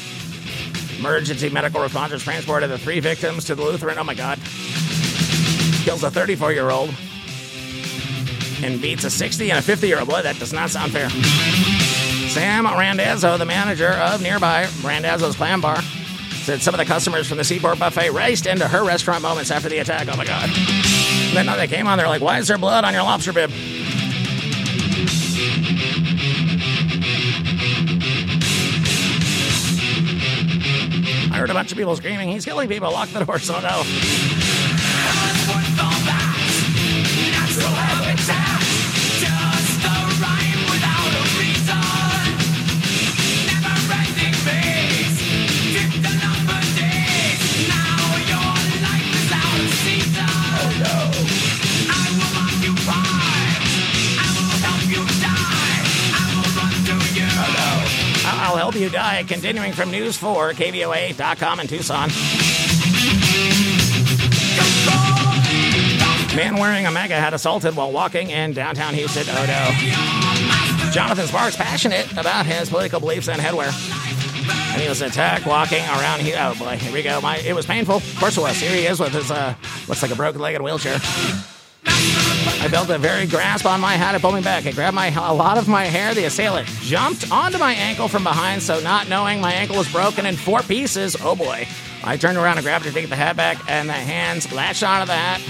Emergency 0.98 1.50
medical 1.50 1.80
responders 1.80 2.20
transported 2.20 2.70
the 2.70 2.78
three 2.78 3.00
victims 3.00 3.44
to 3.44 3.54
the 3.54 3.62
Lutheran. 3.62 3.98
Oh 3.98 4.04
my 4.04 4.14
God. 4.14 4.38
Kills 5.84 6.02
a 6.02 6.10
34 6.10 6.52
year 6.52 6.70
old 6.70 6.90
and 8.62 8.80
beats 8.80 9.04
a 9.04 9.10
60 9.10 9.50
and 9.50 9.58
a 9.58 9.62
50 9.62 9.86
year 9.86 9.98
old. 9.98 10.08
Boy, 10.08 10.22
that 10.22 10.38
does 10.38 10.52
not 10.52 10.70
sound 10.70 10.92
fair. 10.92 11.10
Sam 12.30 12.66
Randazzo, 12.66 13.38
the 13.38 13.44
manager 13.44 13.90
of 13.90 14.22
nearby 14.22 14.68
Randazzo's 14.82 15.36
Clam 15.36 15.60
Bar, 15.60 15.80
said 16.44 16.62
some 16.62 16.74
of 16.74 16.78
the 16.78 16.84
customers 16.84 17.28
from 17.28 17.38
the 17.38 17.44
Seaport 17.44 17.78
Buffet 17.78 18.10
raced 18.10 18.46
into 18.46 18.68
her 18.68 18.84
restaurant 18.84 19.22
moments 19.22 19.50
after 19.50 19.68
the 19.68 19.78
attack. 19.78 20.08
Oh 20.10 20.16
my 20.16 20.24
God. 20.24 20.50
Then 21.34 21.46
they 21.46 21.66
came 21.66 21.86
on, 21.86 21.98
they're 21.98 22.08
like, 22.08 22.22
why 22.22 22.38
is 22.38 22.48
there 22.48 22.58
blood 22.58 22.84
on 22.84 22.94
your 22.94 23.02
lobster 23.02 23.32
bib? 23.32 23.50
I 31.36 31.40
heard 31.40 31.50
a 31.50 31.52
bunch 31.52 31.70
of 31.70 31.76
people 31.76 31.94
screaming, 31.96 32.30
he's 32.30 32.46
killing 32.46 32.66
people, 32.66 32.90
lock 32.90 33.10
the 33.10 33.22
doors, 33.22 33.50
oh 33.50 33.60
no. 33.60 34.45
You 58.76 58.90
die. 58.90 59.24
Continuing 59.26 59.72
from 59.72 59.90
News 59.90 60.18
4, 60.18 60.52
KVOA.com 60.52 61.60
in 61.60 61.66
Tucson. 61.66 62.10
Man 66.36 66.56
wearing 66.56 66.84
a 66.84 66.90
MAGA 66.90 67.14
hat 67.14 67.32
assaulted 67.32 67.74
while 67.74 67.90
walking 67.90 68.28
in 68.28 68.52
downtown 68.52 68.92
Houston. 68.92 69.26
No. 69.26 70.90
Jonathan 70.92 71.26
Sparks 71.26 71.56
passionate 71.56 72.12
about 72.18 72.44
his 72.44 72.68
political 72.68 73.00
beliefs 73.00 73.30
and 73.30 73.40
headwear. 73.40 73.72
And 74.74 74.82
he 74.82 74.88
was 74.90 75.00
attacked 75.00 75.46
walking 75.46 75.82
around 75.84 76.20
here. 76.20 76.36
Oh 76.38 76.54
boy, 76.58 76.76
here 76.76 76.92
we 76.92 77.02
go. 77.02 77.18
My, 77.22 77.38
it 77.38 77.54
was 77.54 77.64
painful. 77.64 77.96
Of 77.96 78.16
course 78.18 78.36
it 78.36 78.42
was. 78.42 78.58
Here 78.58 78.70
he 78.70 78.86
is 78.86 79.00
with 79.00 79.14
his, 79.14 79.30
uh, 79.30 79.54
looks 79.88 80.02
like 80.02 80.10
a 80.10 80.16
broken 80.16 80.42
legged 80.42 80.60
wheelchair. 80.60 80.98
I 81.86 82.68
felt 82.68 82.90
a 82.90 82.98
very 82.98 83.26
grasp 83.26 83.64
on 83.66 83.80
my 83.80 83.94
hat. 83.94 84.14
It 84.14 84.22
pulled 84.22 84.34
me 84.34 84.40
back. 84.40 84.66
It 84.66 84.74
grabbed 84.74 84.94
my 84.94 85.08
a 85.08 85.32
lot 85.32 85.56
of 85.56 85.68
my 85.68 85.84
hair. 85.84 86.14
The 86.14 86.24
assailant 86.24 86.66
jumped 86.80 87.30
onto 87.30 87.58
my 87.58 87.72
ankle 87.72 88.08
from 88.08 88.24
behind, 88.24 88.62
so 88.62 88.80
not 88.80 89.08
knowing 89.08 89.40
my 89.40 89.52
ankle 89.52 89.76
was 89.76 89.90
broken 89.92 90.26
in 90.26 90.36
four 90.36 90.62
pieces. 90.62 91.16
Oh 91.20 91.36
boy. 91.36 91.68
I 92.02 92.16
turned 92.16 92.38
around 92.38 92.58
and 92.58 92.64
grabbed 92.64 92.86
it 92.86 92.90
to 92.90 92.94
take 92.94 93.08
the 93.08 93.16
hat 93.16 93.36
back, 93.36 93.58
and 93.68 93.88
the 93.88 93.92
hands 93.92 94.52
latched 94.52 94.82
onto 94.82 95.06
the 95.06 95.14
hat. 95.14 95.40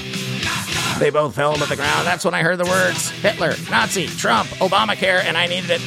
They 0.98 1.10
both 1.10 1.34
fell 1.34 1.54
to 1.54 1.66
the 1.66 1.76
ground. 1.76 2.06
That's 2.06 2.24
when 2.24 2.34
I 2.34 2.42
heard 2.42 2.58
the 2.58 2.64
words 2.64 3.10
Hitler, 3.10 3.54
Nazi, 3.70 4.06
Trump, 4.06 4.48
Obamacare, 4.60 5.22
and 5.24 5.36
I 5.36 5.46
needed 5.46 5.70
it. 5.70 5.80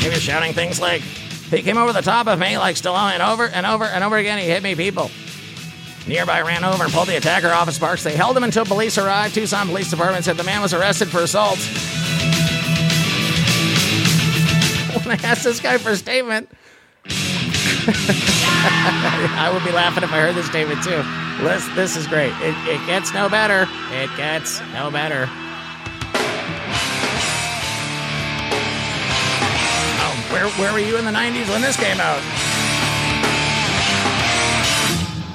He 0.00 0.08
was 0.08 0.22
shouting 0.22 0.52
things 0.52 0.80
like, 0.80 1.02
he 1.02 1.62
came 1.62 1.76
over 1.76 1.92
the 1.92 2.02
top 2.02 2.28
of 2.28 2.38
me 2.38 2.56
like 2.58 2.76
Stallone, 2.76 3.12
and 3.12 3.22
over 3.22 3.46
and 3.46 3.66
over 3.66 3.84
and 3.84 4.04
over 4.04 4.16
again 4.16 4.38
he 4.38 4.44
hit 4.44 4.62
me, 4.62 4.74
people. 4.74 5.10
Nearby 6.06 6.40
ran 6.40 6.64
over 6.64 6.84
and 6.84 6.92
pulled 6.92 7.08
the 7.08 7.16
attacker 7.16 7.48
off 7.48 7.68
of 7.68 7.74
Sparks. 7.74 8.02
They 8.02 8.16
held 8.16 8.36
him 8.36 8.44
until 8.44 8.64
police 8.64 8.98
arrived. 8.98 9.34
Tucson 9.34 9.66
Police 9.68 9.90
Department 9.90 10.24
said 10.24 10.36
the 10.36 10.44
man 10.44 10.62
was 10.62 10.74
arrested 10.74 11.08
for 11.08 11.20
assault. 11.20 11.58
When 15.04 15.18
I 15.18 15.22
asked 15.22 15.44
this 15.44 15.60
guy 15.60 15.78
for 15.78 15.90
a 15.90 15.96
statement, 15.96 16.50
I 17.86 19.50
would 19.52 19.64
be 19.64 19.72
laughing 19.72 20.02
if 20.02 20.12
I 20.12 20.20
heard 20.20 20.34
this 20.34 20.46
statement 20.46 20.82
too. 20.82 21.02
This, 21.44 21.66
this 21.74 21.96
is 21.96 22.06
great. 22.06 22.32
It, 22.40 22.54
it 22.68 22.84
gets 22.86 23.12
no 23.14 23.28
better. 23.28 23.66
It 23.92 24.10
gets 24.16 24.60
no 24.72 24.90
better. 24.90 25.26
Oh, 30.02 30.14
where, 30.30 30.48
where 30.50 30.72
were 30.72 30.78
you 30.78 30.98
in 30.98 31.04
the 31.04 31.10
90s 31.12 31.48
when 31.48 31.62
this 31.62 31.76
came 31.76 32.00
out? 32.00 32.49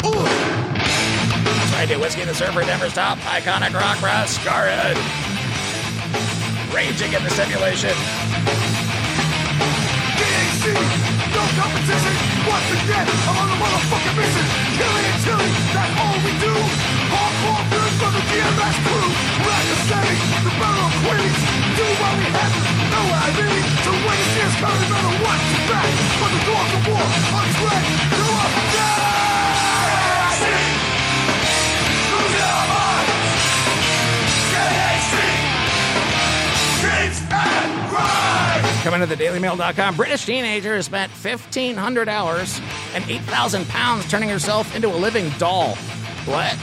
Right. 0.05 1.89
Whiskey 1.97 2.21
and 2.21 2.29
the 2.29 2.35
Surfer, 2.35 2.61
Denver's 2.61 2.93
top 2.93 3.17
iconic 3.25 3.73
rock 3.73 3.97
Skarhead. 4.29 4.93
Raging 6.69 7.13
in 7.13 7.23
the 7.23 7.29
simulation. 7.33 7.93
DHC, 10.17 10.65
no 11.33 11.41
competition. 11.57 12.13
Once 12.45 12.69
again, 12.77 13.07
I'm 13.25 13.37
on 13.37 13.49
the 13.49 13.57
motherfucking 13.57 14.15
mission. 14.17 14.45
Killing 14.77 15.05
and 15.09 15.17
chilling, 15.25 15.53
that's 15.73 15.93
all 15.97 16.17
we 16.21 16.33
do. 16.37 16.53
Hardcore 17.09 17.65
villains 17.73 17.97
from 17.97 18.13
the 18.13 18.23
DMS 18.29 18.77
crew. 18.85 19.09
We're 19.41 19.57
at 19.57 19.65
the 19.65 19.77
city, 19.89 20.17
battle 20.61 20.85
of 20.85 20.93
Queens. 21.01 21.39
Do 21.81 21.85
what 21.97 22.13
we 22.21 22.27
have, 22.29 22.53
know 22.93 23.03
what 23.09 23.25
I 23.25 23.29
mean. 23.41 23.61
To 23.85 23.91
win 24.05 24.17
this 24.21 24.33
year's 24.37 24.55
crown, 24.61 24.77
no 24.85 24.87
matter 24.93 25.15
what, 25.25 25.37
you 25.49 25.59
back. 25.65 25.89
But 26.21 26.29
the 26.29 26.41
doors 26.45 26.71
of 26.77 26.81
war, 26.93 27.05
on 27.41 27.47
track, 27.57 28.34
Coming 38.85 38.99
to 38.99 39.07
the 39.07 39.15
dailymail.com, 39.15 39.95
British 39.95 40.25
teenager 40.25 40.75
has 40.75 40.85
spent 40.85 41.11
1,500 41.11 42.07
hours 42.07 42.61
and 42.93 43.03
8,000 43.09 43.67
pounds 43.67 44.07
turning 44.07 44.29
herself 44.29 44.75
into 44.75 44.89
a 44.89 44.93
living 44.93 45.31
doll. 45.39 45.73
What? 46.29 46.53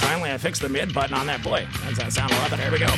Finally, 0.00 0.32
I 0.32 0.38
fixed 0.38 0.62
the 0.62 0.68
mid 0.68 0.92
button 0.94 1.14
on 1.14 1.26
that. 1.26 1.42
Boy, 1.42 1.66
does 1.86 1.98
that 1.98 2.12
sound 2.12 2.32
a 2.32 2.36
lot 2.36 2.50
better? 2.50 2.62
Here 2.62 2.72
we 2.72 2.78
go. 2.78 2.88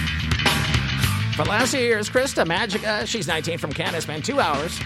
For 1.36 1.44
last 1.44 1.70
few 1.70 1.80
years, 1.80 2.10
Krista 2.10 2.44
Magica, 2.46 3.06
she's 3.06 3.28
19 3.28 3.58
from 3.58 3.72
Canada, 3.72 4.00
spent 4.00 4.24
two 4.24 4.40
hours 4.40 4.80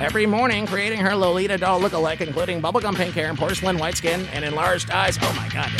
every 0.00 0.26
morning 0.26 0.66
creating 0.66 0.98
her 0.98 1.14
Lolita 1.14 1.56
doll 1.56 1.80
look-alike, 1.80 2.20
including 2.20 2.60
bubblegum 2.60 2.96
pink 2.96 3.14
hair 3.14 3.28
and 3.28 3.38
porcelain 3.38 3.78
white 3.78 3.96
skin 3.96 4.26
and 4.32 4.44
enlarged 4.44 4.90
eyes. 4.90 5.18
Oh 5.22 5.32
my 5.34 5.48
god. 5.50 5.70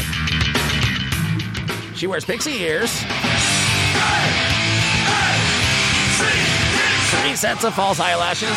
She 1.96 2.06
wears 2.06 2.24
pixie 2.24 2.62
ears 2.62 2.90
Three 7.22 7.36
sets 7.36 7.64
of 7.64 7.74
false 7.74 8.00
eyelashes. 8.00 8.56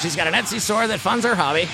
She's 0.00 0.16
got 0.16 0.26
an 0.26 0.34
Etsy 0.34 0.60
store 0.60 0.86
that 0.86 1.00
funds 1.00 1.24
her 1.24 1.34
hobby. 1.34 1.68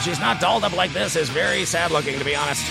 When 0.00 0.14
she's 0.14 0.20
not 0.20 0.40
dolled 0.40 0.64
up 0.64 0.74
like 0.74 0.92
this, 0.94 1.14
is 1.14 1.28
very 1.28 1.66
sad 1.66 1.90
looking, 1.90 2.18
to 2.18 2.24
be 2.24 2.34
honest. 2.34 2.64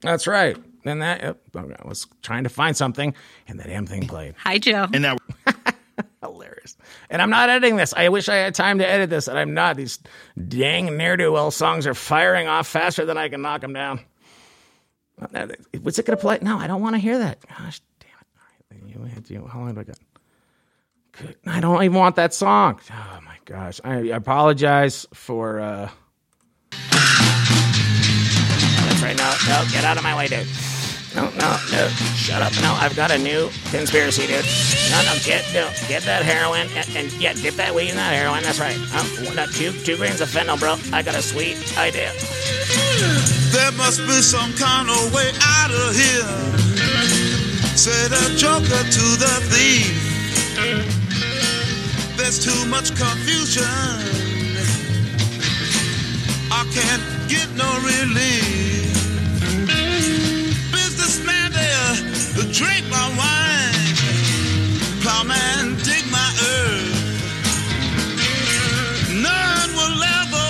That's 0.00 0.28
right. 0.28 0.56
And 0.84 1.02
that 1.02 1.22
yep, 1.22 1.40
I 1.56 1.84
was 1.84 2.06
trying 2.22 2.44
to 2.44 2.48
find 2.48 2.76
something, 2.76 3.16
and 3.48 3.58
that 3.58 3.66
damn 3.66 3.86
thing 3.86 4.06
played. 4.06 4.36
Hi, 4.38 4.58
Joe. 4.58 4.86
And 4.92 5.02
now 5.02 5.16
Hilarious. 6.22 6.76
And 7.10 7.22
I'm 7.22 7.30
not 7.30 7.48
editing 7.48 7.76
this. 7.76 7.94
I 7.96 8.08
wish 8.08 8.28
I 8.28 8.36
had 8.36 8.54
time 8.54 8.78
to 8.78 8.88
edit 8.88 9.10
this, 9.10 9.28
and 9.28 9.38
I'm 9.38 9.54
not. 9.54 9.76
These 9.76 9.98
dang 10.48 10.96
ne'er 10.96 11.16
do 11.16 11.32
well 11.32 11.50
songs 11.50 11.86
are 11.86 11.94
firing 11.94 12.48
off 12.48 12.66
faster 12.66 13.04
than 13.04 13.16
I 13.16 13.28
can 13.28 13.42
knock 13.42 13.60
them 13.62 13.72
down. 13.72 14.00
Was 15.82 15.98
it 15.98 16.04
going 16.06 16.16
to 16.16 16.20
play? 16.20 16.38
No, 16.42 16.58
I 16.58 16.66
don't 16.66 16.82
want 16.82 16.94
to 16.94 16.98
hear 16.98 17.18
that. 17.18 17.38
Gosh, 17.48 17.80
damn 18.00 18.10
it. 18.10 18.26
All 18.98 19.04
right. 19.04 19.50
How 19.50 19.60
long 19.60 19.74
do 19.74 19.80
I 19.80 19.84
got? 19.84 19.98
Good. 21.12 21.36
I 21.46 21.60
don't 21.60 21.82
even 21.82 21.96
want 21.96 22.16
that 22.16 22.34
song. 22.34 22.78
Oh 22.92 23.20
my 23.24 23.36
gosh. 23.46 23.80
I 23.82 23.96
apologize 24.08 25.06
for. 25.14 25.60
uh 25.60 25.88
That's 28.86 29.02
right. 29.02 29.16
No, 29.16 29.34
no, 29.48 29.64
get 29.72 29.84
out 29.84 29.96
of 29.96 30.02
my 30.02 30.14
way, 30.16 30.26
dude. 30.28 30.46
No, 31.16 31.30
no, 31.40 31.56
no. 31.72 31.88
Shut 32.14 32.42
up. 32.42 32.52
No, 32.60 32.76
I've 32.76 32.94
got 32.94 33.10
a 33.10 33.16
new 33.16 33.48
conspiracy, 33.70 34.26
dude. 34.26 34.44
No, 34.90 35.00
no, 35.08 35.16
get, 35.24 35.42
no, 35.54 35.72
get 35.88 36.02
that 36.02 36.22
heroin 36.22 36.68
and, 36.76 36.86
and 36.94 37.12
yeah, 37.14 37.32
dip 37.32 37.54
that 37.54 37.74
weed 37.74 37.88
in 37.88 37.96
that 37.96 38.12
heroin. 38.12 38.42
That's 38.42 38.60
right. 38.60 38.76
Um, 38.92 39.34
no, 39.34 39.46
two, 39.46 39.72
two 39.72 39.96
grains 39.96 40.20
of 40.20 40.28
fentanyl, 40.28 40.60
bro. 40.60 40.76
I 40.92 41.02
got 41.02 41.14
a 41.14 41.22
sweet 41.22 41.56
idea. 41.78 42.12
There 43.48 43.72
must 43.72 44.00
be 44.00 44.20
some 44.20 44.52
kind 44.60 44.90
of 44.90 45.14
way 45.14 45.32
out 45.40 45.72
of 45.72 45.96
here. 45.96 46.28
Said 47.72 48.12
a 48.12 48.36
joker 48.36 48.84
to 48.84 49.06
the 49.16 49.40
thief. 49.48 49.96
There's 52.18 52.44
too 52.44 52.66
much 52.68 52.94
confusion. 52.94 53.64
I 56.52 56.64
can't 56.76 57.02
get 57.30 57.48
no 57.56 57.72
relief. 57.80 58.85
Drink 62.44 62.84
my 62.90 63.08
wine. 63.16 63.96
Plowman, 65.00 65.76
dig 65.84 66.04
my 66.10 66.30
earth. 66.54 66.94
None 69.10 69.70
will 69.78 70.02
ever 70.20 70.48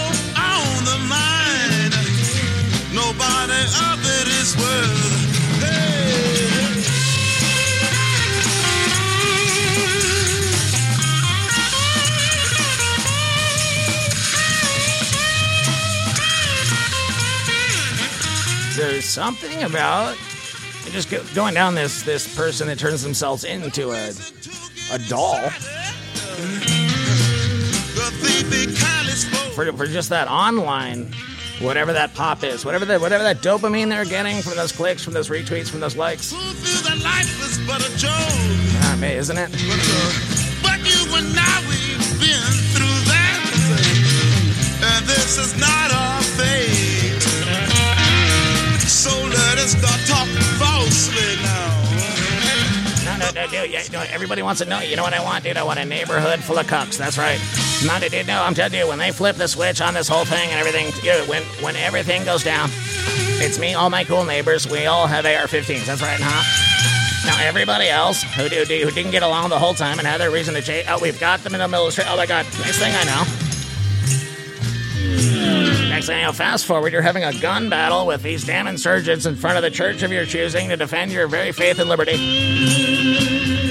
own 0.51 0.85
the 0.91 0.99
mine. 1.09 1.93
Nobody 2.93 3.63
of 3.91 3.99
it 4.19 4.29
is 4.41 4.57
worth. 4.57 5.07
There's 18.77 19.07
something 19.07 19.63
about 19.63 20.17
just 20.91 21.11
go, 21.11 21.23
going 21.35 21.55
down 21.55 21.75
this 21.75 22.03
this 22.03 22.35
person 22.37 22.67
that 22.69 22.79
turns 22.79 23.03
themselves 23.03 23.45
into 23.45 23.91
a 23.91 24.13
a 24.93 24.99
doll 25.09 25.51
for, 29.55 29.73
for 29.73 29.87
just 29.87 30.11
that 30.11 30.29
online 30.29 31.13
whatever 31.61 31.93
that 31.93 32.15
pop 32.15 32.45
is 32.45 32.65
whatever 32.65 32.85
that 32.85 33.01
whatever 33.01 33.25
that 33.25 33.39
dopamine 33.39 33.89
they're 33.89 34.05
getting 34.05 34.43
from 34.43 34.57
those 34.57 34.73
clicks 34.73 35.03
from 35.03 35.15
those 35.15 35.29
retweets 35.29 35.69
from 35.69 35.81
those 35.81 35.97
likes 35.97 36.33
joke? 37.97 38.11
ah, 38.11 38.97
man, 39.01 39.17
isn't 39.17 39.39
it 39.39 39.51
but 40.63 40.81
you 40.83 40.99
and 41.15 41.39
I, 41.39 41.63
we've 41.69 42.21
been 42.21 42.55
through 42.75 43.01
that. 43.09 43.39
And 44.83 45.07
this 45.07 45.39
is 45.39 45.59
not 45.59 45.86
start 49.79 50.01
talking 50.07 50.43
falsely 50.59 51.37
now. 51.43 51.73
no 53.05 53.17
no 53.19 53.31
no 53.33 53.47
dude 53.51 53.71
yeah, 53.71 53.83
you 53.83 53.99
everybody 54.13 54.43
wants 54.43 54.61
to 54.61 54.67
know 54.69 54.81
you 54.81 54.97
know 54.97 55.03
what 55.03 55.15
I 55.15 55.23
want 55.23 55.45
dude 55.45 55.57
I 55.57 55.63
want 55.63 55.79
a 55.79 55.85
neighborhood 55.85 56.41
full 56.41 56.59
of 56.59 56.67
cucks 56.67 56.97
that's 56.97 57.19
right 57.19 57.41
no 57.87 57.99
dude 58.01 58.27
no 58.27 58.43
I'm 58.43 58.55
telling 58.55 58.75
you 58.79 58.89
when 58.89 58.99
they 58.99 59.11
flip 59.13 59.37
the 59.37 59.49
switch 59.49 59.81
on 59.81 59.95
this 59.95 60.09
whole 60.09 60.25
thing 60.25 60.51
and 60.51 60.59
everything 60.59 60.91
dude, 61.03 61.29
when 61.29 61.43
when 61.63 61.77
everything 61.77 62.25
goes 62.25 62.43
down 62.45 62.71
it's 63.39 63.59
me 63.59 63.75
all 63.75 63.91
my 63.91 64.05
cool 64.05 64.25
neighbors 64.25 64.67
we 64.69 64.87
all 64.87 65.07
have 65.07 65.25
AR-15s 65.27 65.87
that's 65.87 66.03
right 66.03 66.19
huh 66.21 66.43
Now 67.27 67.37
everybody 67.43 67.89
else 67.89 68.23
who 68.23 68.49
do, 68.49 68.65
who 68.65 68.91
didn't 68.93 69.11
get 69.11 69.23
along 69.25 69.51
the 69.51 69.59
whole 69.59 69.75
time 69.75 69.99
and 69.99 70.07
had 70.07 70.21
their 70.21 70.31
reason 70.31 70.55
to 70.55 70.63
change. 70.63 70.87
Oh, 70.89 70.99
we've 71.03 71.19
got 71.19 71.41
them 71.43 71.55
in 71.55 71.61
the 71.61 71.67
military. 71.67 72.07
Oh 72.09 72.17
my 72.17 72.25
God! 72.27 72.47
Next 72.61 72.79
thing 72.79 72.95
I 72.95 73.05
know, 73.05 73.25
next 75.97 76.09
thing 76.09 76.19
I 76.19 76.25
know, 76.25 76.33
fast 76.33 76.67
forward, 76.67 76.93
you're 76.93 77.01
having 77.01 77.25
a 77.25 77.33
gun 77.41 77.71
battle 77.71 78.05
with 78.05 78.23
these 78.23 78.45
damn 78.45 78.67
insurgents 78.67 79.25
in 79.25 79.35
front 79.35 79.57
of 79.57 79.63
the 79.63 79.71
church 79.71 80.03
of 80.03 80.13
your 80.13 80.27
choosing 80.27 80.69
to 80.69 80.77
defend 80.77 81.11
your 81.11 81.27
very 81.27 81.53
faith 81.53 81.79
and 81.79 81.89
liberty. 81.89 82.17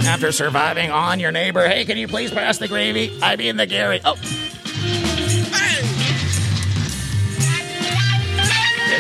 After 0.08 0.32
surviving 0.32 0.90
on 0.90 1.20
your 1.20 1.32
neighbor, 1.32 1.68
hey, 1.68 1.86
can 1.86 1.98
you 1.98 2.08
please 2.08 2.32
pass 2.32 2.58
the 2.58 2.68
gravy? 2.68 3.16
I 3.22 3.36
mean 3.36 3.58
the 3.58 3.68
Gary. 3.68 4.02
Oh! 4.04 4.16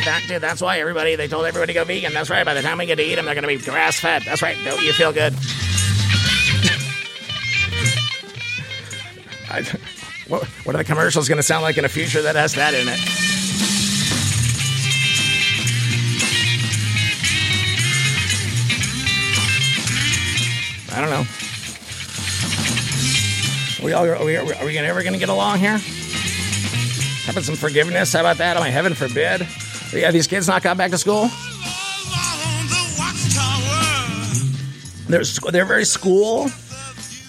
That, 0.05 0.23
dude, 0.27 0.39
that's 0.39 0.61
why 0.61 0.77
everybody, 0.77 1.15
they 1.15 1.27
told 1.27 1.47
everybody 1.47 1.73
to 1.73 1.79
go 1.79 1.83
vegan. 1.83 2.13
That's 2.13 2.29
right. 2.29 2.45
By 2.45 2.53
the 2.53 2.61
time 2.61 2.77
we 2.77 2.85
get 2.85 2.97
to 2.97 3.03
eat 3.03 3.15
them, 3.15 3.25
they're 3.25 3.33
going 3.33 3.41
to 3.41 3.47
be 3.47 3.57
grass 3.57 3.99
fed. 3.99 4.21
That's 4.23 4.43
right. 4.43 4.55
Don't 4.63 4.83
you 4.83 4.93
feel 4.93 5.11
good? 5.11 5.33
I, 9.49 9.65
what, 10.27 10.43
what 10.65 10.75
are 10.75 10.79
the 10.79 10.83
commercials 10.83 11.27
going 11.27 11.37
to 11.37 11.43
sound 11.43 11.63
like 11.63 11.77
in 11.77 11.85
a 11.85 11.89
future 11.89 12.21
that 12.21 12.35
has 12.35 12.55
that 12.55 12.73
in 12.73 12.87
it? 12.87 12.99
I 20.91 21.01
don't 21.01 21.09
know. 21.09 21.25
We 23.83 23.93
all 23.93 24.05
are 24.05 24.25
we, 24.25 24.37
are 24.37 24.65
we 24.65 24.77
ever 24.77 25.01
going 25.03 25.13
to 25.13 25.19
get 25.19 25.29
along 25.29 25.59
here? 25.59 25.77
How 25.77 27.31
about 27.31 27.43
some 27.43 27.55
forgiveness? 27.55 28.13
How 28.13 28.21
about 28.21 28.37
that? 28.37 28.57
I 28.57 28.63
mean, 28.63 28.71
heaven 28.71 28.93
forbid. 28.93 29.47
Yeah, 29.93 30.11
these 30.11 30.25
kids 30.25 30.47
not 30.47 30.63
got 30.63 30.77
back 30.77 30.91
to 30.91 30.97
school. 30.97 31.29
They're 35.07 35.23
they're 35.51 35.65
very 35.65 35.85
school. 35.85 36.49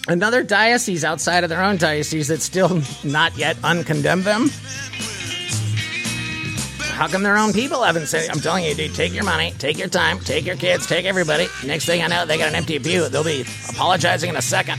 Another 0.08 0.44
diocese 0.44 1.02
outside 1.02 1.42
of 1.42 1.50
their 1.50 1.62
own 1.62 1.78
diocese 1.78 2.28
that's 2.28 2.44
still 2.44 2.80
not 3.02 3.36
yet 3.36 3.56
uncondemned 3.64 4.22
them. 4.22 4.50
How 6.78 7.08
come 7.08 7.24
their 7.24 7.36
own 7.36 7.52
people 7.52 7.82
haven't 7.82 8.06
said? 8.06 8.30
I'm 8.30 8.38
telling 8.40 8.64
you, 8.64 8.74
dude, 8.74 8.94
take 8.94 9.12
your 9.12 9.24
money, 9.24 9.52
take 9.58 9.76
your 9.76 9.88
time, 9.88 10.20
take 10.20 10.46
your 10.46 10.56
kids, 10.56 10.86
take 10.86 11.04
everybody. 11.06 11.48
Next 11.64 11.86
thing 11.86 12.02
I 12.02 12.06
know, 12.06 12.24
they 12.24 12.38
got 12.38 12.48
an 12.48 12.54
empty 12.54 12.78
pew. 12.78 13.08
They'll 13.08 13.24
be 13.24 13.44
apologizing 13.68 14.30
in 14.30 14.36
a 14.36 14.42
second. 14.42 14.78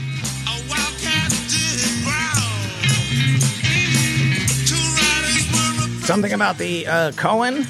Something 6.04 6.32
about 6.32 6.56
the 6.56 6.86
uh, 6.86 7.12
Cohen. 7.12 7.66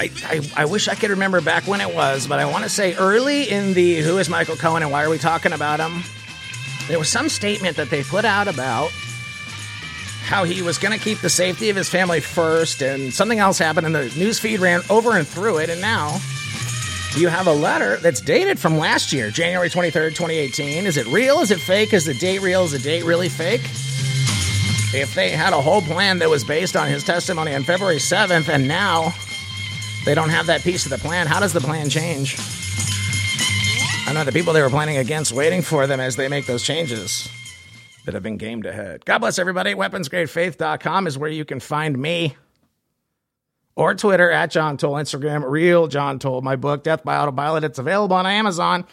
I, 0.00 0.10
I, 0.24 0.62
I 0.62 0.64
wish 0.64 0.86
I 0.86 0.94
could 0.94 1.10
remember 1.10 1.40
back 1.40 1.66
when 1.66 1.80
it 1.80 1.92
was, 1.92 2.26
but 2.26 2.38
I 2.38 2.44
want 2.44 2.64
to 2.64 2.70
say 2.70 2.94
early 2.94 3.50
in 3.50 3.74
the 3.74 3.96
Who 3.96 4.18
is 4.18 4.28
Michael 4.28 4.56
Cohen 4.56 4.82
and 4.82 4.92
why 4.92 5.02
are 5.04 5.10
we 5.10 5.18
talking 5.18 5.52
about 5.52 5.80
him? 5.80 6.02
There 6.86 6.98
was 6.98 7.08
some 7.08 7.28
statement 7.28 7.76
that 7.76 7.90
they 7.90 8.02
put 8.02 8.24
out 8.24 8.48
about 8.48 8.90
how 10.22 10.44
he 10.44 10.62
was 10.62 10.78
going 10.78 10.96
to 10.96 11.02
keep 11.02 11.18
the 11.18 11.30
safety 11.30 11.70
of 11.70 11.76
his 11.76 11.88
family 11.88 12.20
first, 12.20 12.82
and 12.82 13.12
something 13.12 13.38
else 13.38 13.58
happened, 13.58 13.86
and 13.86 13.94
the 13.94 14.12
news 14.16 14.38
feed 14.38 14.60
ran 14.60 14.82
over 14.88 15.16
and 15.16 15.26
through 15.26 15.58
it, 15.58 15.70
and 15.70 15.80
now 15.80 16.18
you 17.16 17.28
have 17.28 17.46
a 17.46 17.52
letter 17.52 17.96
that's 17.96 18.20
dated 18.20 18.58
from 18.58 18.78
last 18.78 19.12
year, 19.12 19.30
January 19.30 19.68
23rd, 19.68 20.10
2018. 20.10 20.86
Is 20.86 20.96
it 20.96 21.06
real? 21.06 21.40
Is 21.40 21.50
it 21.50 21.58
fake? 21.58 21.92
Is 21.92 22.04
the 22.04 22.14
date 22.14 22.40
real? 22.40 22.64
Is 22.64 22.72
the 22.72 22.78
date 22.78 23.04
really 23.04 23.28
fake? 23.28 23.62
If 24.94 25.14
they 25.14 25.30
had 25.30 25.52
a 25.52 25.60
whole 25.60 25.82
plan 25.82 26.18
that 26.18 26.30
was 26.30 26.44
based 26.44 26.76
on 26.76 26.88
his 26.88 27.02
testimony 27.02 27.54
on 27.54 27.64
February 27.64 27.96
7th, 27.96 28.48
and 28.48 28.68
now 28.68 29.14
they 30.04 30.14
don't 30.14 30.30
have 30.30 30.46
that 30.46 30.62
piece 30.62 30.84
of 30.86 30.90
the 30.90 30.98
plan. 30.98 31.26
How 31.26 31.40
does 31.40 31.52
the 31.52 31.60
plan 31.60 31.90
change? 31.90 32.36
I 34.06 34.12
know 34.14 34.24
the 34.24 34.32
people 34.32 34.52
they 34.54 34.62
were 34.62 34.70
planning 34.70 34.96
against 34.96 35.32
waiting 35.32 35.60
for 35.60 35.86
them 35.86 36.00
as 36.00 36.16
they 36.16 36.28
make 36.28 36.46
those 36.46 36.62
changes. 36.62 37.28
that 38.06 38.14
have 38.14 38.22
been 38.22 38.38
gamed 38.38 38.64
ahead. 38.64 39.04
God 39.04 39.18
bless 39.18 39.38
everybody. 39.38 39.74
Weaponsgradefaith.com 39.74 41.06
is 41.06 41.18
where 41.18 41.28
you 41.28 41.44
can 41.44 41.60
find 41.60 41.98
me. 41.98 42.36
Or 43.76 43.94
Twitter 43.94 44.30
at 44.30 44.50
John 44.50 44.78
Toll, 44.78 44.94
Instagram, 44.94 45.48
real 45.48 45.88
John 45.88 46.18
Toll. 46.18 46.40
My 46.40 46.56
book, 46.56 46.82
Death 46.82 47.04
by 47.04 47.18
Autopilot, 47.18 47.64
it's 47.64 47.78
available 47.78 48.16
on 48.16 48.24
Amazon. 48.24 48.86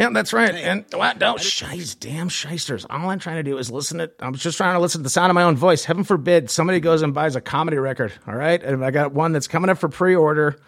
Yeah, 0.00 0.08
that's 0.14 0.32
right. 0.32 0.54
And 0.54 0.86
what? 0.94 1.18
Don't 1.18 1.38
shice, 1.38 1.94
damn 1.98 2.30
shysters. 2.30 2.86
All 2.88 3.10
I'm 3.10 3.18
trying 3.18 3.36
to 3.36 3.42
do 3.42 3.58
is 3.58 3.70
listen 3.70 3.98
to. 3.98 4.10
I'm 4.20 4.34
just 4.34 4.56
trying 4.56 4.74
to 4.74 4.80
listen 4.80 5.00
to 5.00 5.02
the 5.02 5.10
sound 5.10 5.28
of 5.28 5.34
my 5.34 5.42
own 5.42 5.56
voice. 5.56 5.84
Heaven 5.84 6.04
forbid 6.04 6.48
somebody 6.48 6.80
goes 6.80 7.02
and 7.02 7.12
buys 7.12 7.36
a 7.36 7.40
comedy 7.42 7.76
record. 7.76 8.10
All 8.26 8.34
right, 8.34 8.62
and 8.62 8.82
I 8.82 8.92
got 8.92 9.12
one 9.12 9.32
that's 9.32 9.46
coming 9.46 9.68
up 9.68 9.76
for 9.76 9.90
pre-order 9.90 10.58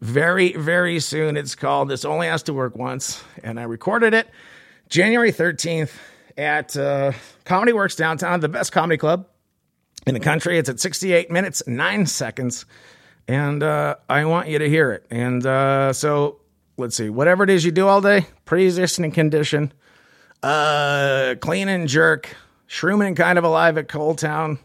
very, 0.00 0.52
very 0.52 1.00
soon. 1.00 1.36
It's 1.36 1.56
called 1.56 1.88
"This 1.88 2.04
Only 2.04 2.28
Has 2.28 2.44
to 2.44 2.54
Work 2.54 2.76
Once," 2.76 3.24
and 3.42 3.58
I 3.58 3.64
recorded 3.64 4.14
it 4.14 4.28
January 4.88 5.32
13th 5.32 5.90
at 6.38 6.76
uh, 6.76 7.10
Comedy 7.44 7.72
Works 7.72 7.96
downtown, 7.96 8.38
the 8.38 8.48
best 8.48 8.70
comedy 8.70 8.96
club 8.96 9.26
in 10.06 10.14
the 10.14 10.20
country. 10.20 10.56
It's 10.56 10.68
at 10.68 10.78
68 10.78 11.32
minutes, 11.32 11.64
nine 11.66 12.06
seconds. 12.06 12.64
And 13.26 13.62
uh, 13.62 13.96
I 14.08 14.24
want 14.24 14.48
you 14.48 14.60
to 14.60 14.68
hear 14.68 14.92
it. 14.92 15.06
And 15.10 15.44
uh, 15.44 15.92
so 15.92 16.41
let's 16.76 16.96
see, 16.96 17.10
whatever 17.10 17.44
it 17.44 17.50
is 17.50 17.64
you 17.64 17.72
do 17.72 17.88
all 17.88 18.00
day, 18.00 18.26
pre 18.44 18.64
existing 18.64 19.10
condition, 19.12 19.72
uh, 20.42 21.34
clean 21.40 21.68
and 21.68 21.88
jerk, 21.88 22.34
shrooming 22.68 23.16
kind 23.16 23.38
of 23.38 23.44
alive 23.44 23.78
at 23.78 23.88
Coal 23.88 24.14
Town. 24.14 24.58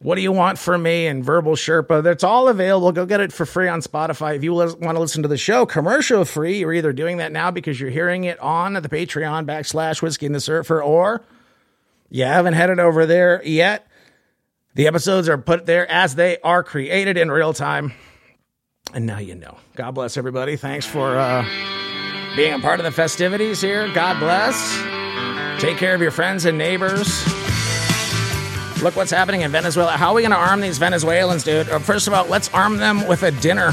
What 0.00 0.16
do 0.16 0.20
you 0.20 0.32
want 0.32 0.58
from 0.58 0.82
me? 0.82 1.06
And 1.06 1.24
Verbal 1.24 1.54
Sherpa. 1.54 2.02
That's 2.02 2.24
all 2.24 2.48
available. 2.48 2.90
Go 2.90 3.06
get 3.06 3.20
it 3.20 3.32
for 3.32 3.46
free 3.46 3.68
on 3.68 3.82
Spotify. 3.82 4.34
If 4.34 4.42
you 4.42 4.52
want 4.52 4.80
to 4.80 4.98
listen 4.98 5.22
to 5.22 5.28
the 5.28 5.36
show 5.36 5.64
commercial 5.64 6.24
free, 6.24 6.58
you're 6.58 6.72
either 6.72 6.92
doing 6.92 7.18
that 7.18 7.30
now 7.30 7.52
because 7.52 7.80
you're 7.80 7.90
hearing 7.90 8.24
it 8.24 8.40
on 8.40 8.72
the 8.72 8.80
Patreon 8.82 9.46
backslash 9.46 10.02
Whiskey 10.02 10.26
and 10.26 10.34
the 10.34 10.40
Surfer, 10.40 10.82
or 10.82 11.22
you 12.10 12.24
haven't 12.24 12.54
headed 12.54 12.80
over 12.80 13.06
there 13.06 13.42
yet. 13.44 13.86
The 14.74 14.88
episodes 14.88 15.28
are 15.28 15.38
put 15.38 15.66
there 15.66 15.88
as 15.88 16.16
they 16.16 16.38
are 16.40 16.64
created 16.64 17.16
in 17.16 17.30
real 17.30 17.52
time. 17.52 17.92
And 18.94 19.06
now 19.06 19.18
you 19.18 19.34
know. 19.34 19.56
God 19.74 19.92
bless 19.92 20.16
everybody. 20.16 20.56
Thanks 20.56 20.84
for 20.86 21.16
uh, 21.16 21.44
being 22.36 22.52
a 22.52 22.58
part 22.58 22.78
of 22.78 22.84
the 22.84 22.90
festivities 22.90 23.60
here. 23.60 23.92
God 23.94 24.18
bless. 24.18 24.78
Take 25.60 25.78
care 25.78 25.94
of 25.94 26.02
your 26.02 26.10
friends 26.10 26.44
and 26.44 26.58
neighbors. 26.58 27.24
Look 28.82 28.96
what's 28.96 29.12
happening 29.12 29.42
in 29.42 29.52
Venezuela. 29.52 29.92
How 29.92 30.08
are 30.08 30.14
we 30.14 30.22
going 30.22 30.32
to 30.32 30.36
arm 30.36 30.60
these 30.60 30.76
Venezuelans, 30.78 31.44
dude? 31.44 31.68
Uh, 31.68 31.78
First 31.78 32.08
of 32.08 32.12
all, 32.14 32.26
let's 32.26 32.52
arm 32.52 32.78
them 32.78 33.06
with 33.06 33.22
a 33.22 33.30
dinner. 33.30 33.72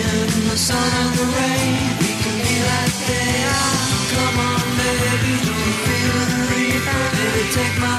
Do 0.00 0.40
the 0.48 0.56
sun, 0.56 0.90
and 1.00 1.12
the 1.18 1.26
rain. 1.36 1.76
We 2.00 2.10
can 2.22 2.36
be 2.46 2.56
like 2.70 2.96
they 3.08 3.32
are. 3.56 3.76
Come 4.12 4.38
on, 4.48 4.64
baby, 4.80 5.34
don't 5.44 6.32
reaper. 6.50 7.02
Baby, 7.16 7.44
take 7.52 7.76
my 7.80 7.91